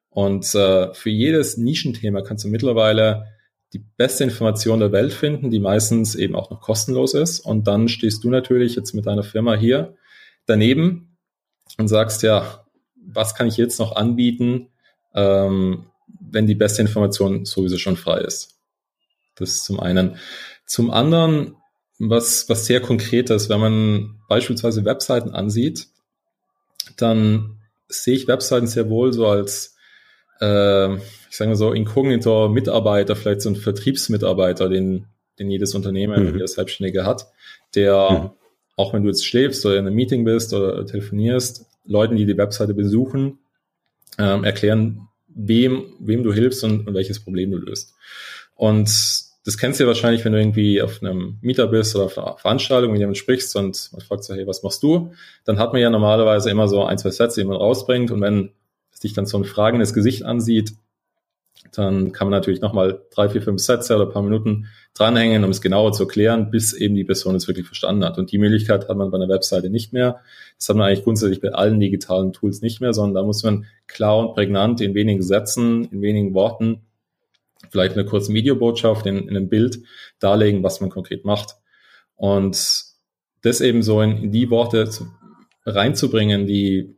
[0.08, 3.26] Und äh, für jedes Nischenthema kannst du mittlerweile
[3.72, 7.40] die beste Information der Welt finden, die meistens eben auch noch kostenlos ist.
[7.40, 9.94] Und dann stehst du natürlich jetzt mit deiner Firma hier
[10.46, 11.18] daneben
[11.76, 12.64] und sagst, ja,
[12.96, 14.68] was kann ich jetzt noch anbieten,
[15.14, 15.86] ähm,
[16.20, 18.58] wenn die beste Information sowieso schon frei ist.
[19.34, 20.16] Das ist zum einen.
[20.66, 21.56] Zum anderen,
[21.98, 25.88] was, was sehr konkret ist, wenn man beispielsweise Webseiten ansieht,
[26.96, 29.76] dann sehe ich Webseiten sehr wohl so als,
[30.40, 30.96] äh,
[31.30, 35.06] ich sage mal so, inkognito Mitarbeiter, vielleicht so ein Vertriebsmitarbeiter, den,
[35.38, 36.32] den jedes Unternehmen, mhm.
[36.34, 37.26] jedes Selbstständige hat,
[37.74, 38.30] der, mhm.
[38.76, 42.36] auch wenn du jetzt schläfst oder in einem Meeting bist oder telefonierst, Leuten, die die
[42.36, 43.38] Webseite besuchen,
[44.18, 47.94] ähm, erklären, wem, wem du hilfst und, und welches Problem du löst.
[48.56, 48.88] Und
[49.48, 52.36] das kennst du ja wahrscheinlich, wenn du irgendwie auf einem Mieter bist oder auf einer
[52.36, 55.12] Veranstaltung, mit jemandem sprichst und man fragt so, hey, was machst du?
[55.44, 58.10] Dann hat man ja normalerweise immer so ein, zwei Sätze, die man rausbringt.
[58.10, 58.50] Und wenn
[58.92, 60.74] es dich dann so ein fragendes Gesicht ansieht,
[61.72, 65.50] dann kann man natürlich nochmal drei, vier, fünf Sätze oder ein paar Minuten dranhängen, um
[65.50, 68.18] es genauer zu erklären, bis eben die Person es wirklich verstanden hat.
[68.18, 70.20] Und die Möglichkeit hat man bei einer Webseite nicht mehr.
[70.58, 73.66] Das hat man eigentlich grundsätzlich bei allen digitalen Tools nicht mehr, sondern da muss man
[73.86, 76.82] klar und prägnant in wenigen Sätzen, in wenigen Worten
[77.70, 79.80] vielleicht eine kurze Videobotschaft in, in einem Bild
[80.20, 81.56] darlegen, was man konkret macht.
[82.16, 82.84] Und
[83.42, 85.06] das eben so in, in die Worte zu,
[85.64, 86.96] reinzubringen, die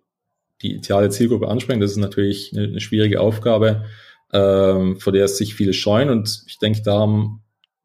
[0.63, 3.85] die ideale Zielgruppe ansprechen, das ist natürlich eine, eine schwierige Aufgabe,
[4.33, 6.11] ähm, vor der es sich viele scheuen.
[6.11, 7.09] Und ich denke, da,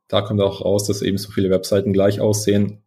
[0.08, 2.84] da kommt auch raus, dass eben so viele Webseiten gleich aussehen,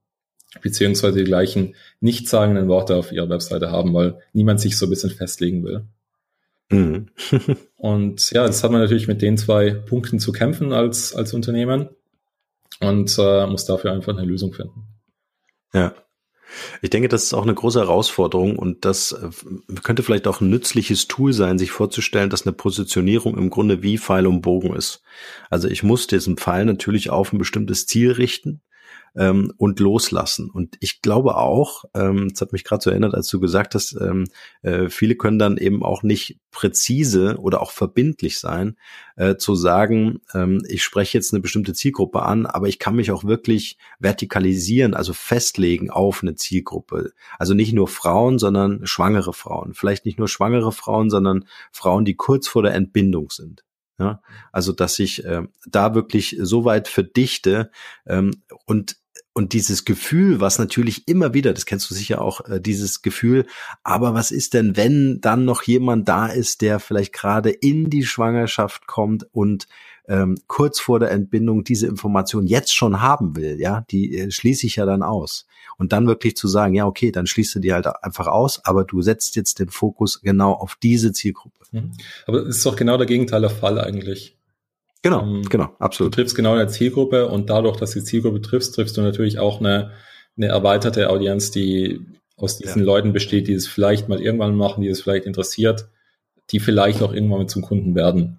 [0.62, 5.10] beziehungsweise die gleichen nichtssagenden Worte auf ihrer Webseite haben, weil niemand sich so ein bisschen
[5.10, 5.84] festlegen will.
[6.70, 7.08] Mhm.
[7.76, 11.88] und ja, das hat man natürlich mit den zwei Punkten zu kämpfen als, als Unternehmen
[12.80, 14.84] und äh, muss dafür einfach eine Lösung finden.
[15.72, 15.94] Ja.
[16.82, 19.30] Ich denke, das ist auch eine große Herausforderung und das äh,
[19.82, 23.98] könnte vielleicht auch ein nützliches Tool sein, sich vorzustellen, dass eine Positionierung im Grunde wie
[23.98, 25.02] Pfeil und Bogen ist.
[25.50, 28.62] Also ich muss diesen Pfeil natürlich auf ein bestimmtes Ziel richten
[29.18, 30.48] ähm, und loslassen.
[30.48, 33.96] Und ich glaube auch, ähm, das hat mich gerade so erinnert, als du gesagt hast,
[34.00, 34.24] ähm,
[34.62, 38.76] äh, viele können dann eben auch nicht präzise oder auch verbindlich sein,
[39.16, 43.10] äh, zu sagen, ähm, ich spreche jetzt eine bestimmte Zielgruppe an, aber ich kann mich
[43.10, 47.12] auch wirklich vertikalisieren, also festlegen auf eine Zielgruppe.
[47.38, 49.74] Also nicht nur Frauen, sondern schwangere Frauen.
[49.74, 53.64] Vielleicht nicht nur schwangere Frauen, sondern Frauen, die kurz vor der Entbindung sind.
[53.98, 57.72] Ja, also dass ich äh, da wirklich so weit verdichte
[58.06, 58.96] ähm, und
[59.38, 63.46] und dieses Gefühl, was natürlich immer wieder, das kennst du sicher auch, äh, dieses Gefühl,
[63.84, 68.04] aber was ist denn, wenn dann noch jemand da ist, der vielleicht gerade in die
[68.04, 69.68] Schwangerschaft kommt und
[70.08, 74.66] ähm, kurz vor der Entbindung diese Information jetzt schon haben will, ja, die äh, schließe
[74.66, 75.46] ich ja dann aus.
[75.76, 78.82] Und dann wirklich zu sagen, ja, okay, dann schließt du die halt einfach aus, aber
[78.82, 81.64] du setzt jetzt den Fokus genau auf diese Zielgruppe.
[81.70, 81.92] Mhm.
[82.26, 84.36] Aber es ist doch genau der Gegenteil der Fall eigentlich.
[85.02, 86.12] Genau, ähm, genau, absolut.
[86.12, 89.38] Du triffst genau eine Zielgruppe und dadurch, dass du die Zielgruppe triffst, triffst du natürlich
[89.38, 89.92] auch eine,
[90.36, 92.00] eine erweiterte Audienz, die
[92.36, 92.86] aus diesen ja.
[92.86, 95.88] Leuten besteht, die es vielleicht mal irgendwann machen, die es vielleicht interessiert,
[96.50, 98.38] die vielleicht auch irgendwann mit zum Kunden werden.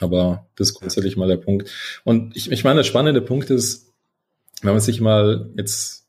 [0.00, 1.70] Aber das ist grundsätzlich mal der Punkt.
[2.04, 3.92] Und ich, ich meine, der spannende Punkt ist,
[4.62, 6.06] wenn man sich mal jetzt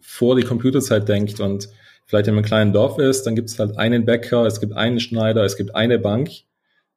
[0.00, 1.68] vor die Computerzeit denkt und
[2.06, 4.98] vielleicht in einem kleinen Dorf ist, dann gibt es halt einen Bäcker, es gibt einen
[4.98, 6.30] Schneider, es gibt eine Bank.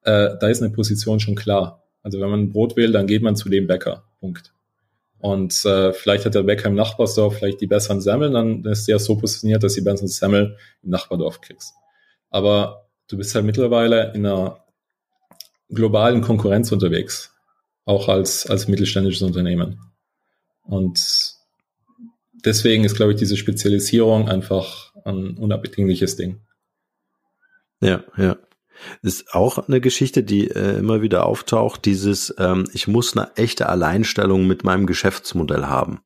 [0.01, 1.82] Äh, da ist eine Position schon klar.
[2.03, 4.03] Also wenn man Brot will, dann geht man zu dem Bäcker.
[4.19, 4.53] Punkt.
[5.19, 8.99] Und äh, vielleicht hat der Bäcker im Nachbarsdorf vielleicht die besseren Semmeln, dann ist der
[8.99, 11.73] so positioniert, dass die besseren Semmel im Nachbardorf kriegst.
[12.29, 14.65] Aber du bist halt mittlerweile in einer
[15.69, 17.33] globalen Konkurrenz unterwegs,
[17.85, 19.79] auch als, als mittelständisches Unternehmen.
[20.63, 21.35] Und
[22.45, 26.41] deswegen ist, glaube ich, diese Spezialisierung einfach ein unabdingliches Ding.
[27.81, 28.37] Ja, ja.
[29.01, 33.69] Ist auch eine Geschichte, die äh, immer wieder auftaucht, dieses, ähm, ich muss eine echte
[33.69, 36.01] Alleinstellung mit meinem Geschäftsmodell haben.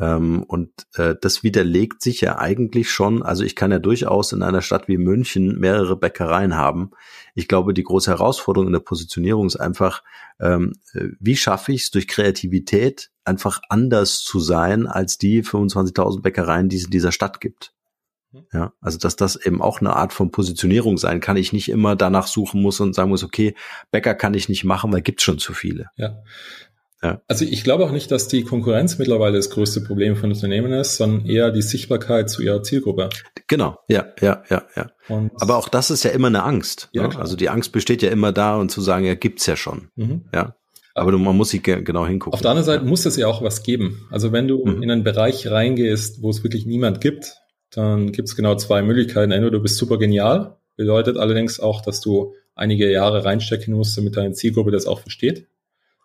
[0.00, 4.42] Ähm, und äh, das widerlegt sich ja eigentlich schon, also ich kann ja durchaus in
[4.42, 6.90] einer Stadt wie München mehrere Bäckereien haben.
[7.34, 10.02] Ich glaube, die große Herausforderung in der Positionierung ist einfach,
[10.40, 16.22] ähm, äh, wie schaffe ich es durch Kreativität einfach anders zu sein als die 25.000
[16.22, 17.72] Bäckereien, die es in dieser Stadt gibt.
[18.52, 21.36] Ja, also dass das eben auch eine Art von Positionierung sein kann.
[21.36, 23.54] Ich nicht immer danach suchen muss und sagen muss, okay,
[23.90, 25.86] Bäcker kann ich nicht machen, weil gibt's schon zu viele.
[25.96, 26.22] Ja.
[27.02, 27.20] ja.
[27.28, 30.96] Also ich glaube auch nicht, dass die Konkurrenz mittlerweile das größte Problem von Unternehmen ist,
[30.96, 33.10] sondern eher die Sichtbarkeit zu ihrer Zielgruppe.
[33.48, 34.90] Genau, ja, ja, ja, ja.
[35.08, 36.88] Und Aber auch das ist ja immer eine Angst.
[36.92, 37.18] Ja, ne?
[37.18, 39.90] Also die Angst besteht ja immer da und zu sagen, ja, gibt's ja schon.
[39.96, 40.24] Mhm.
[40.34, 40.56] Ja.
[40.94, 42.34] Aber man muss sich genau hingucken.
[42.34, 44.06] Auf der anderen Seite muss es ja auch was geben.
[44.10, 44.82] Also wenn du mhm.
[44.82, 47.41] in einen Bereich reingehst, wo es wirklich niemand gibt,
[47.74, 49.32] dann gibt es genau zwei Möglichkeiten.
[49.32, 54.16] Entweder du bist super genial, bedeutet allerdings auch, dass du einige Jahre reinstecken musst, damit
[54.16, 55.46] deine Zielgruppe das auch versteht.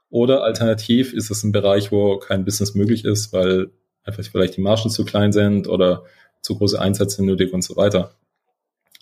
[0.09, 3.69] Oder alternativ ist es ein Bereich, wo kein Business möglich ist, weil
[4.03, 6.03] einfach vielleicht die Margen zu klein sind oder
[6.41, 8.15] zu große Einsätze nötig und so weiter.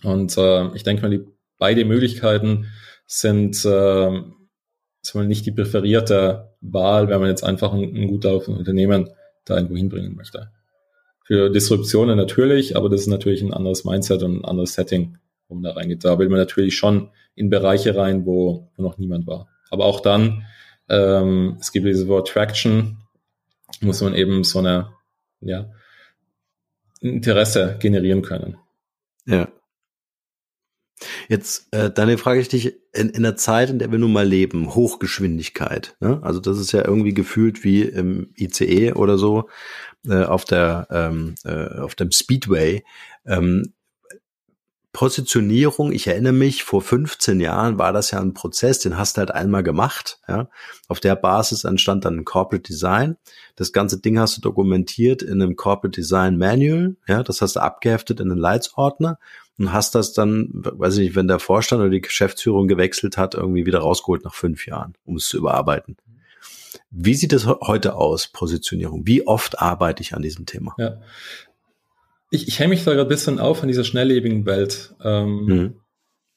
[0.03, 1.25] Und äh, ich denke mal, die
[1.59, 2.71] beide Möglichkeiten
[3.05, 4.21] sind äh,
[5.13, 9.11] nicht die präferierte Wahl, wenn man jetzt einfach ein, ein gut laufendes Unternehmen
[9.45, 10.51] da irgendwo hinbringen möchte.
[11.25, 15.55] Für Disruptionen natürlich, aber das ist natürlich ein anderes Mindset und ein anderes Setting, wo
[15.55, 16.05] man da reingeht.
[16.05, 19.47] Da will man natürlich schon in Bereiche rein, wo, wo noch niemand war.
[19.71, 20.45] Aber auch dann,
[20.87, 22.97] ähm, es gibt dieses Wort Traction,
[23.81, 24.91] muss man eben so eine,
[25.41, 25.71] ja,
[27.01, 28.57] Interesse generieren können.
[29.25, 29.47] Ja.
[31.27, 34.27] Jetzt, äh, dann frage ich dich, in, in der Zeit, in der wir nun mal
[34.27, 36.19] leben, Hochgeschwindigkeit, ne?
[36.23, 39.49] also das ist ja irgendwie gefühlt wie im ICE oder so,
[40.07, 42.83] äh, auf der ähm, äh, auf dem Speedway.
[43.25, 43.73] Ähm,
[44.95, 49.19] Positionierung, ich erinnere mich, vor 15 Jahren war das ja ein Prozess, den hast du
[49.19, 50.19] halt einmal gemacht.
[50.25, 50.47] Ja.
[50.87, 53.17] Auf der Basis entstand dann ein Corporate Design.
[53.57, 56.95] Das ganze Ding hast du dokumentiert in einem Corporate Design Manual.
[57.09, 59.19] Ja, das hast du abgeheftet in einen Leitsordner
[59.57, 63.35] und hast das dann, weiß ich nicht, wenn der Vorstand oder die Geschäftsführung gewechselt hat,
[63.35, 65.97] irgendwie wieder rausgeholt nach fünf Jahren, um es zu überarbeiten.
[66.89, 69.05] Wie sieht es heute aus, Positionierung?
[69.05, 70.73] Wie oft arbeite ich an diesem Thema?
[70.77, 71.01] Ja.
[72.31, 74.95] Ich, ich hänge mich da gerade ein bisschen auf in dieser schnelllebigen Welt.
[75.03, 75.81] Ähm, mhm.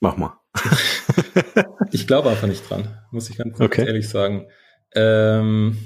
[0.01, 0.39] Mach mal.
[1.93, 3.87] ich glaube einfach nicht dran, muss ich ganz okay.
[3.87, 4.49] ehrlich sagen.
[4.95, 5.79] Ähm,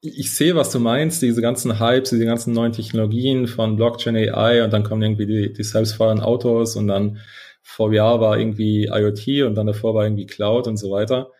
[0.00, 4.62] ich sehe, was du meinst, diese ganzen Hypes, diese ganzen neuen Technologien von Blockchain AI
[4.62, 7.20] und dann kommen irgendwie die, die selbstfahrenden Autos und dann
[7.62, 11.30] vor Jahr war irgendwie IoT und dann davor war irgendwie Cloud und so weiter.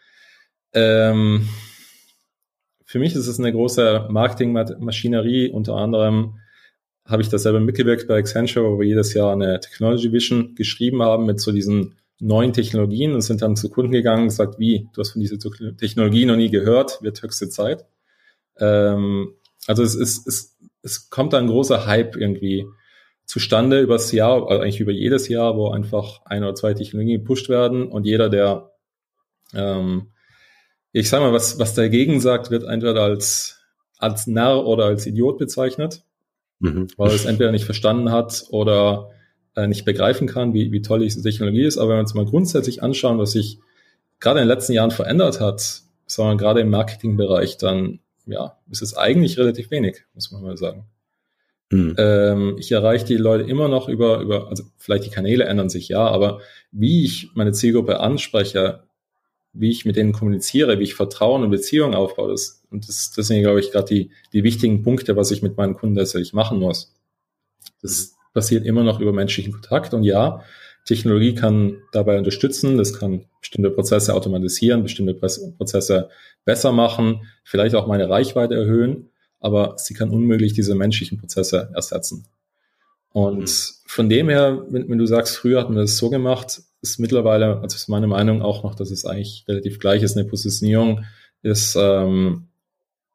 [0.73, 1.49] Ähm,
[2.87, 5.51] für mich ist es eine große Marketingmaschinerie.
[5.51, 6.39] Unter anderem
[7.05, 11.03] habe ich das selber mitgewirkt bei Accenture, wo wir jedes Jahr eine Technology Vision geschrieben
[11.03, 14.89] haben mit so diesen neuen Technologien und sind dann zu Kunden gegangen und gesagt, wie,
[14.95, 15.37] du hast von dieser
[15.77, 17.85] Technologie noch nie gehört, wird höchste Zeit.
[18.59, 19.35] Ähm,
[19.67, 22.67] also es ist, es, es kommt ein großer Hype irgendwie
[23.25, 27.49] zustande übers Jahr, also eigentlich über jedes Jahr, wo einfach ein oder zwei Technologien gepusht
[27.49, 28.71] werden und jeder, der
[29.55, 30.13] ähm,
[30.97, 33.61] ich sag mal, was, was dagegen sagt, wird entweder als,
[33.99, 36.03] als Narr oder als Idiot bezeichnet,
[36.59, 36.89] mhm.
[36.97, 39.11] weil es entweder nicht verstanden hat oder
[39.57, 41.77] äh, nicht begreifen kann, wie, wie toll diese Technologie ist.
[41.77, 43.59] Aber wenn wir uns mal grundsätzlich anschauen, was sich
[44.21, 48.97] gerade in den letzten Jahren verändert hat, sondern gerade im Marketingbereich, dann ja, ist es
[48.97, 50.87] eigentlich relativ wenig, muss man mal sagen.
[51.71, 51.95] Mhm.
[51.99, 55.89] Ähm, ich erreiche die Leute immer noch über, über, also vielleicht die Kanäle ändern sich
[55.89, 56.41] ja, aber
[56.73, 58.86] wie ich meine Zielgruppe anspreche,
[59.59, 62.31] wie ich mit denen kommuniziere, wie ich Vertrauen und Beziehungen aufbaue.
[62.31, 65.57] Das, und das, das sind, glaube ich, gerade die, die wichtigen Punkte, was ich mit
[65.57, 66.95] meinen Kunden tatsächlich machen muss.
[67.83, 69.95] Das passiert immer noch über menschlichen Kontakt.
[69.95, 70.43] Und ja,
[70.85, 76.09] Technologie kann dabei unterstützen, das kann bestimmte Prozesse automatisieren, bestimmte Prozesse
[76.45, 82.27] besser machen, vielleicht auch meine Reichweite erhöhen, aber sie kann unmöglich diese menschlichen Prozesse ersetzen.
[83.17, 83.47] Und mhm.
[83.87, 87.61] von dem her, wenn, wenn, du sagst, früher hat man das so gemacht, ist mittlerweile,
[87.63, 90.19] also ist meine Meinung auch noch, dass es eigentlich relativ gleich ist.
[90.19, 91.07] Eine Positionierung
[91.41, 92.49] ist ähm,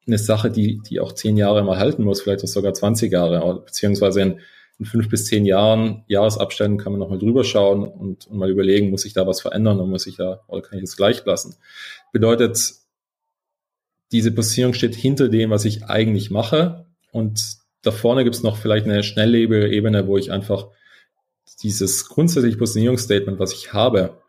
[0.08, 3.62] eine Sache, die, die auch zehn Jahre mal halten muss, vielleicht auch sogar 20 Jahre,
[3.64, 4.40] beziehungsweise in,
[4.80, 8.90] in fünf bis zehn Jahren, Jahresabständen kann man nochmal drüber schauen und, und mal überlegen,
[8.90, 11.58] muss ich da was verändern oder muss ich da, oder kann ich es gleich lassen?
[12.12, 12.74] Bedeutet,
[14.12, 18.58] diese Positionierung steht hinter dem, was ich eigentlich mache und da vorne gibt es noch
[18.58, 20.68] vielleicht eine schnelllebige Ebene, wo ich einfach
[21.64, 24.22] dieses grundsätzliche Positionierungsstatement, was ich habe,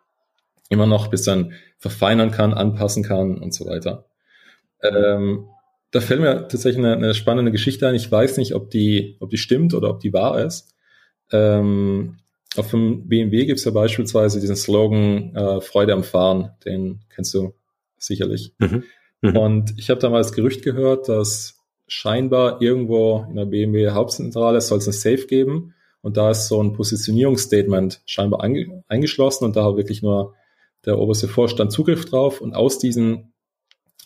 [0.69, 4.07] immer noch bis dann verfeinern kann, anpassen kann und so weiter.
[4.83, 5.47] Ähm,
[5.91, 7.95] da fällt mir tatsächlich eine, eine, spannende Geschichte ein.
[7.95, 10.75] Ich weiß nicht, ob die, ob die stimmt oder ob die wahr ist.
[11.31, 12.19] Ähm,
[12.57, 17.35] auf dem BMW gibt es ja beispielsweise diesen Slogan äh, Freude am Fahren, den kennst
[17.35, 17.55] du
[17.99, 18.55] sicherlich.
[18.59, 18.85] Mhm.
[19.21, 19.37] Mhm.
[19.37, 21.62] Und ich habe damals Gerücht gehört, dass
[21.93, 26.63] scheinbar irgendwo in der BMW Hauptzentrale soll es ein Safe geben und da ist so
[26.63, 28.43] ein Positionierungsstatement scheinbar
[28.89, 30.35] eingeschlossen und da hat wirklich nur
[30.85, 33.33] der oberste Vorstand Zugriff drauf und aus diesem,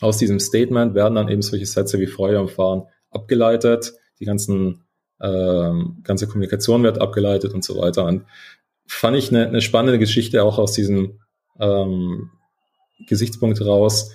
[0.01, 3.93] aus diesem Statement werden dann eben solche Sätze wie Freude am Fahren abgeleitet.
[4.19, 4.83] Die ganzen
[5.19, 8.05] ähm, ganze Kommunikation wird abgeleitet und so weiter.
[8.05, 8.25] Und
[8.85, 11.19] fand ich eine, eine spannende Geschichte auch aus diesem
[11.59, 12.31] ähm,
[13.07, 14.11] Gesichtspunkt raus,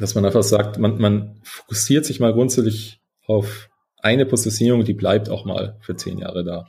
[0.00, 3.68] dass man einfach sagt, man, man fokussiert sich mal grundsätzlich auf
[3.98, 6.66] eine Positionierung, die bleibt auch mal für zehn Jahre da.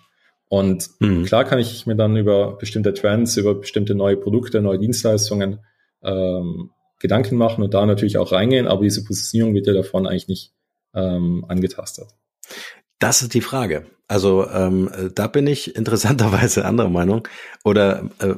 [0.47, 1.25] Und mhm.
[1.25, 5.59] klar kann ich mir dann über bestimmte Trends, über bestimmte neue Produkte, neue Dienstleistungen
[6.03, 6.69] ähm,
[6.99, 10.53] Gedanken machen und da natürlich auch reingehen, aber diese Positionierung wird ja davon eigentlich nicht
[10.93, 12.07] ähm, angetastet.
[12.99, 13.85] Das ist die Frage.
[14.07, 17.27] Also ähm, da bin ich interessanterweise anderer Meinung
[17.63, 18.35] oder äh,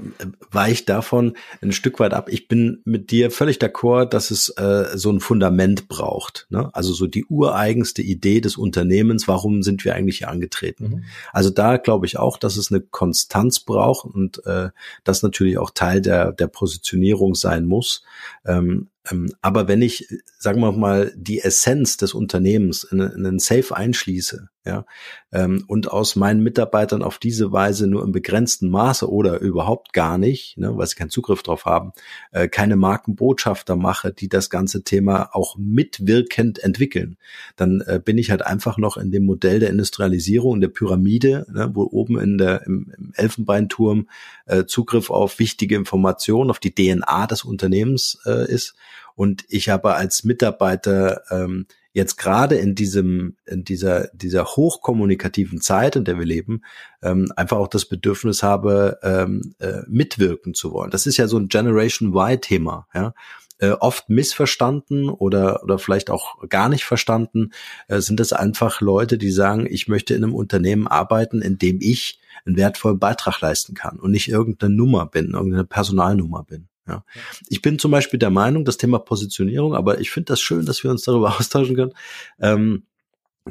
[0.50, 2.30] weich davon ein Stück weit ab.
[2.30, 6.48] Ich bin mit dir völlig d'accord, dass es äh, so ein Fundament braucht.
[6.50, 6.70] Ne?
[6.74, 10.88] Also so die ureigenste Idee des Unternehmens, warum sind wir eigentlich hier angetreten?
[10.88, 11.04] Mhm.
[11.34, 14.70] Also da glaube ich auch, dass es eine Konstanz braucht und äh,
[15.04, 18.04] das natürlich auch Teil der, der Positionierung sein muss.
[18.46, 20.08] Ähm, ähm, aber wenn ich,
[20.38, 24.86] sagen wir mal, die Essenz des Unternehmens in, in einen Safe einschließe, ja,
[25.32, 30.18] ähm, und aus meinen Mitarbeitern auf diese Weise nur im begrenzten Maße oder überhaupt gar
[30.18, 31.94] nicht, ne, weil sie keinen Zugriff drauf haben,
[32.32, 37.18] äh, keine Markenbotschafter mache, die das ganze Thema auch mitwirkend entwickeln,
[37.56, 41.72] dann äh, bin ich halt einfach noch in dem Modell der Industrialisierung, der Pyramide, ne,
[41.74, 44.10] wo oben in der, im, im Elfenbeinturm
[44.46, 48.76] äh, Zugriff auf wichtige Informationen, auf die DNA des Unternehmens äh, ist.
[49.16, 51.66] Und ich habe als Mitarbeiter ähm,
[51.98, 56.62] jetzt gerade in diesem, in dieser, dieser hochkommunikativen Zeit, in der wir leben,
[57.02, 60.92] ähm, einfach auch das Bedürfnis habe, ähm, äh, mitwirken zu wollen.
[60.92, 63.14] Das ist ja so ein Generation Y-Thema, ja.
[63.60, 67.50] Äh, oft missverstanden oder, oder vielleicht auch gar nicht verstanden,
[67.88, 71.80] äh, sind es einfach Leute, die sagen, ich möchte in einem Unternehmen arbeiten, in dem
[71.82, 76.68] ich einen wertvollen Beitrag leisten kann und nicht irgendeine Nummer bin, irgendeine Personalnummer bin.
[76.88, 77.04] Ja.
[77.50, 80.84] Ich bin zum Beispiel der Meinung, das Thema Positionierung, aber ich finde das schön, dass
[80.84, 81.94] wir uns darüber austauschen können,
[82.40, 82.84] ähm,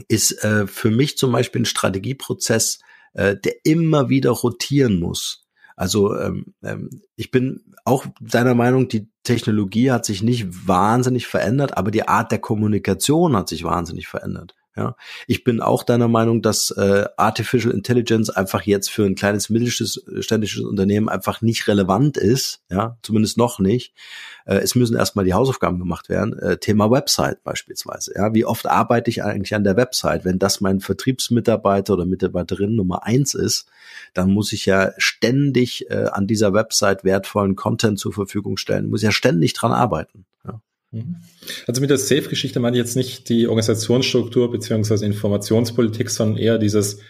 [0.08, 2.80] ist äh, für mich zum Beispiel ein Strategieprozess,
[3.14, 5.46] äh, der immer wieder rotieren muss.
[5.76, 11.76] Also ähm, ähm, ich bin auch deiner Meinung, die Technologie hat sich nicht wahnsinnig verändert,
[11.76, 14.54] aber die Art der Kommunikation hat sich wahnsinnig verändert.
[14.76, 14.94] Ja,
[15.26, 20.62] ich bin auch deiner Meinung, dass äh, Artificial Intelligence einfach jetzt für ein kleines mittelständisches
[20.64, 23.94] Unternehmen einfach nicht relevant ist, ja, zumindest noch nicht.
[24.44, 26.38] Äh, es müssen erstmal die Hausaufgaben gemacht werden.
[26.38, 28.12] Äh, Thema Website beispielsweise.
[28.16, 30.26] Ja, wie oft arbeite ich eigentlich an der Website?
[30.26, 33.70] Wenn das mein Vertriebsmitarbeiter oder Mitarbeiterin Nummer eins ist,
[34.12, 38.90] dann muss ich ja ständig äh, an dieser Website wertvollen Content zur Verfügung stellen.
[38.90, 40.26] muss ja ständig dran arbeiten.
[40.44, 40.60] Ja.
[40.90, 41.16] Mhm.
[41.66, 47.00] Also mit der Safe-Geschichte meine ich jetzt nicht die Organisationsstruktur beziehungsweise Informationspolitik, sondern eher dieses,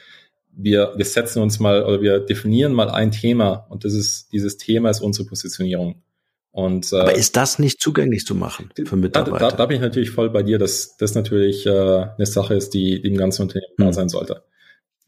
[0.53, 4.57] wir, wir setzen uns mal oder wir definieren mal ein Thema und das ist, dieses
[4.57, 6.03] Thema ist unsere Positionierung.
[6.51, 9.39] Und, äh, Aber ist das nicht zugänglich zu machen für Mitarbeiter?
[9.39, 12.55] Da, da, da bin ich natürlich voll bei dir, dass das natürlich äh, eine Sache
[12.55, 13.87] ist, die, die im ganzen Unternehmen hm.
[13.87, 14.43] da sein sollte.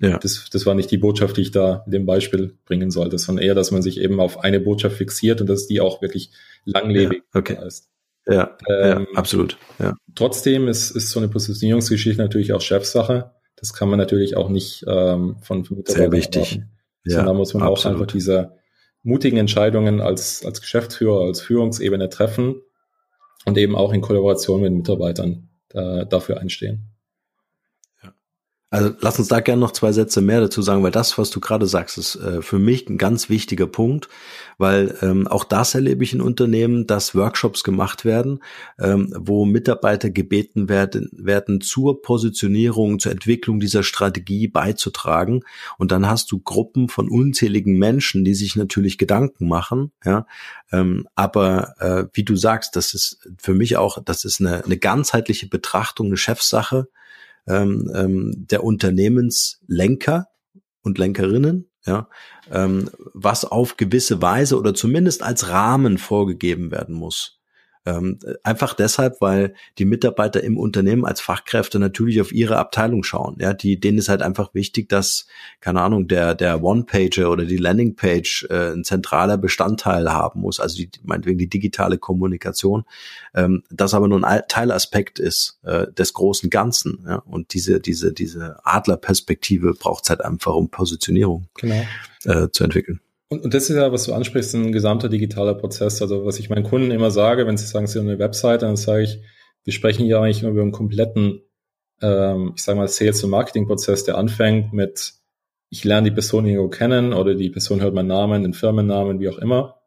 [0.00, 0.18] Ja.
[0.18, 3.44] Das, das war nicht die Botschaft, die ich da in dem Beispiel bringen sollte, sondern
[3.44, 6.30] eher, dass man sich eben auf eine Botschaft fixiert und dass die auch wirklich
[6.66, 7.56] langlebig ja, okay.
[7.66, 7.88] ist.
[8.28, 9.56] Ja, ähm, ja absolut.
[9.78, 9.94] Ja.
[10.14, 13.32] Trotzdem ist, ist so eine Positionierungsgeschichte natürlich auch Chefsache.
[13.56, 16.52] Das kann man natürlich auch nicht ähm, von, von Sehr wichtig.
[16.52, 16.70] Erwarten.
[17.04, 17.78] Ja, Sondern da muss man absolut.
[17.78, 18.58] auch einfach diese
[19.02, 22.56] mutigen Entscheidungen als, als Geschäftsführer, als Führungsebene treffen
[23.46, 26.97] und eben auch in Kollaboration mit Mitarbeitern da, dafür einstehen.
[28.70, 31.40] Also lass uns da gerne noch zwei Sätze mehr dazu sagen, weil das, was du
[31.40, 34.10] gerade sagst, ist äh, für mich ein ganz wichtiger Punkt,
[34.58, 38.42] weil ähm, auch das erlebe ich in Unternehmen, dass Workshops gemacht werden,
[38.78, 45.44] ähm, wo Mitarbeiter gebeten werden, werden zur Positionierung, zur Entwicklung dieser Strategie beizutragen.
[45.78, 50.26] Und dann hast du Gruppen von unzähligen Menschen, die sich natürlich Gedanken machen, ja.
[50.70, 54.76] Ähm, aber äh, wie du sagst, das ist für mich auch, das ist eine, eine
[54.76, 56.88] ganzheitliche Betrachtung, eine Chefsache
[57.48, 60.28] ähm, ähm, der Unternehmenslenker
[60.82, 62.08] und Lenkerinnen, ja,
[62.50, 67.37] ähm, was auf gewisse Weise oder zumindest als Rahmen vorgegeben werden muss.
[67.88, 73.36] Ähm, einfach deshalb, weil die Mitarbeiter im Unternehmen als Fachkräfte natürlich auf ihre Abteilung schauen.
[73.40, 75.26] Ja, die, denen ist halt einfach wichtig, dass,
[75.60, 80.76] keine Ahnung, der, der One-Pager oder die Landing-Page äh, ein zentraler Bestandteil haben muss, also
[80.76, 82.84] die, meinetwegen die digitale Kommunikation,
[83.34, 87.04] ähm, das aber nur ein Teilaspekt ist äh, des großen Ganzen.
[87.06, 87.22] Ja?
[87.24, 91.86] Und diese, diese, diese Adlerperspektive braucht es halt einfach, um Positionierung genau.
[92.24, 93.00] äh, zu entwickeln.
[93.28, 96.00] Und, und das ist ja, was du ansprichst, ein gesamter digitaler Prozess.
[96.00, 98.76] Also was ich meinen Kunden immer sage, wenn sie sagen, sie haben eine Webseite, dann
[98.76, 99.20] sage ich,
[99.64, 101.42] wir sprechen hier eigentlich über einen kompletten,
[102.00, 105.12] ähm, ich sage mal, Sales- und Marketing-Prozess, der anfängt mit,
[105.68, 109.28] ich lerne die Person irgendwo kennen oder die Person hört meinen Namen, den Firmennamen, wie
[109.28, 109.82] auch immer.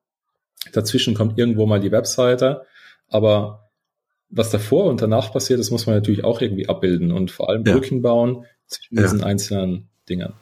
[0.74, 2.68] Dazwischen kommt irgendwo mal die Webseite,
[3.08, 3.72] aber
[4.30, 7.64] was davor und danach passiert, das muss man natürlich auch irgendwie abbilden und vor allem
[7.64, 10.34] Brücken bauen zwischen diesen einzelnen Dingen.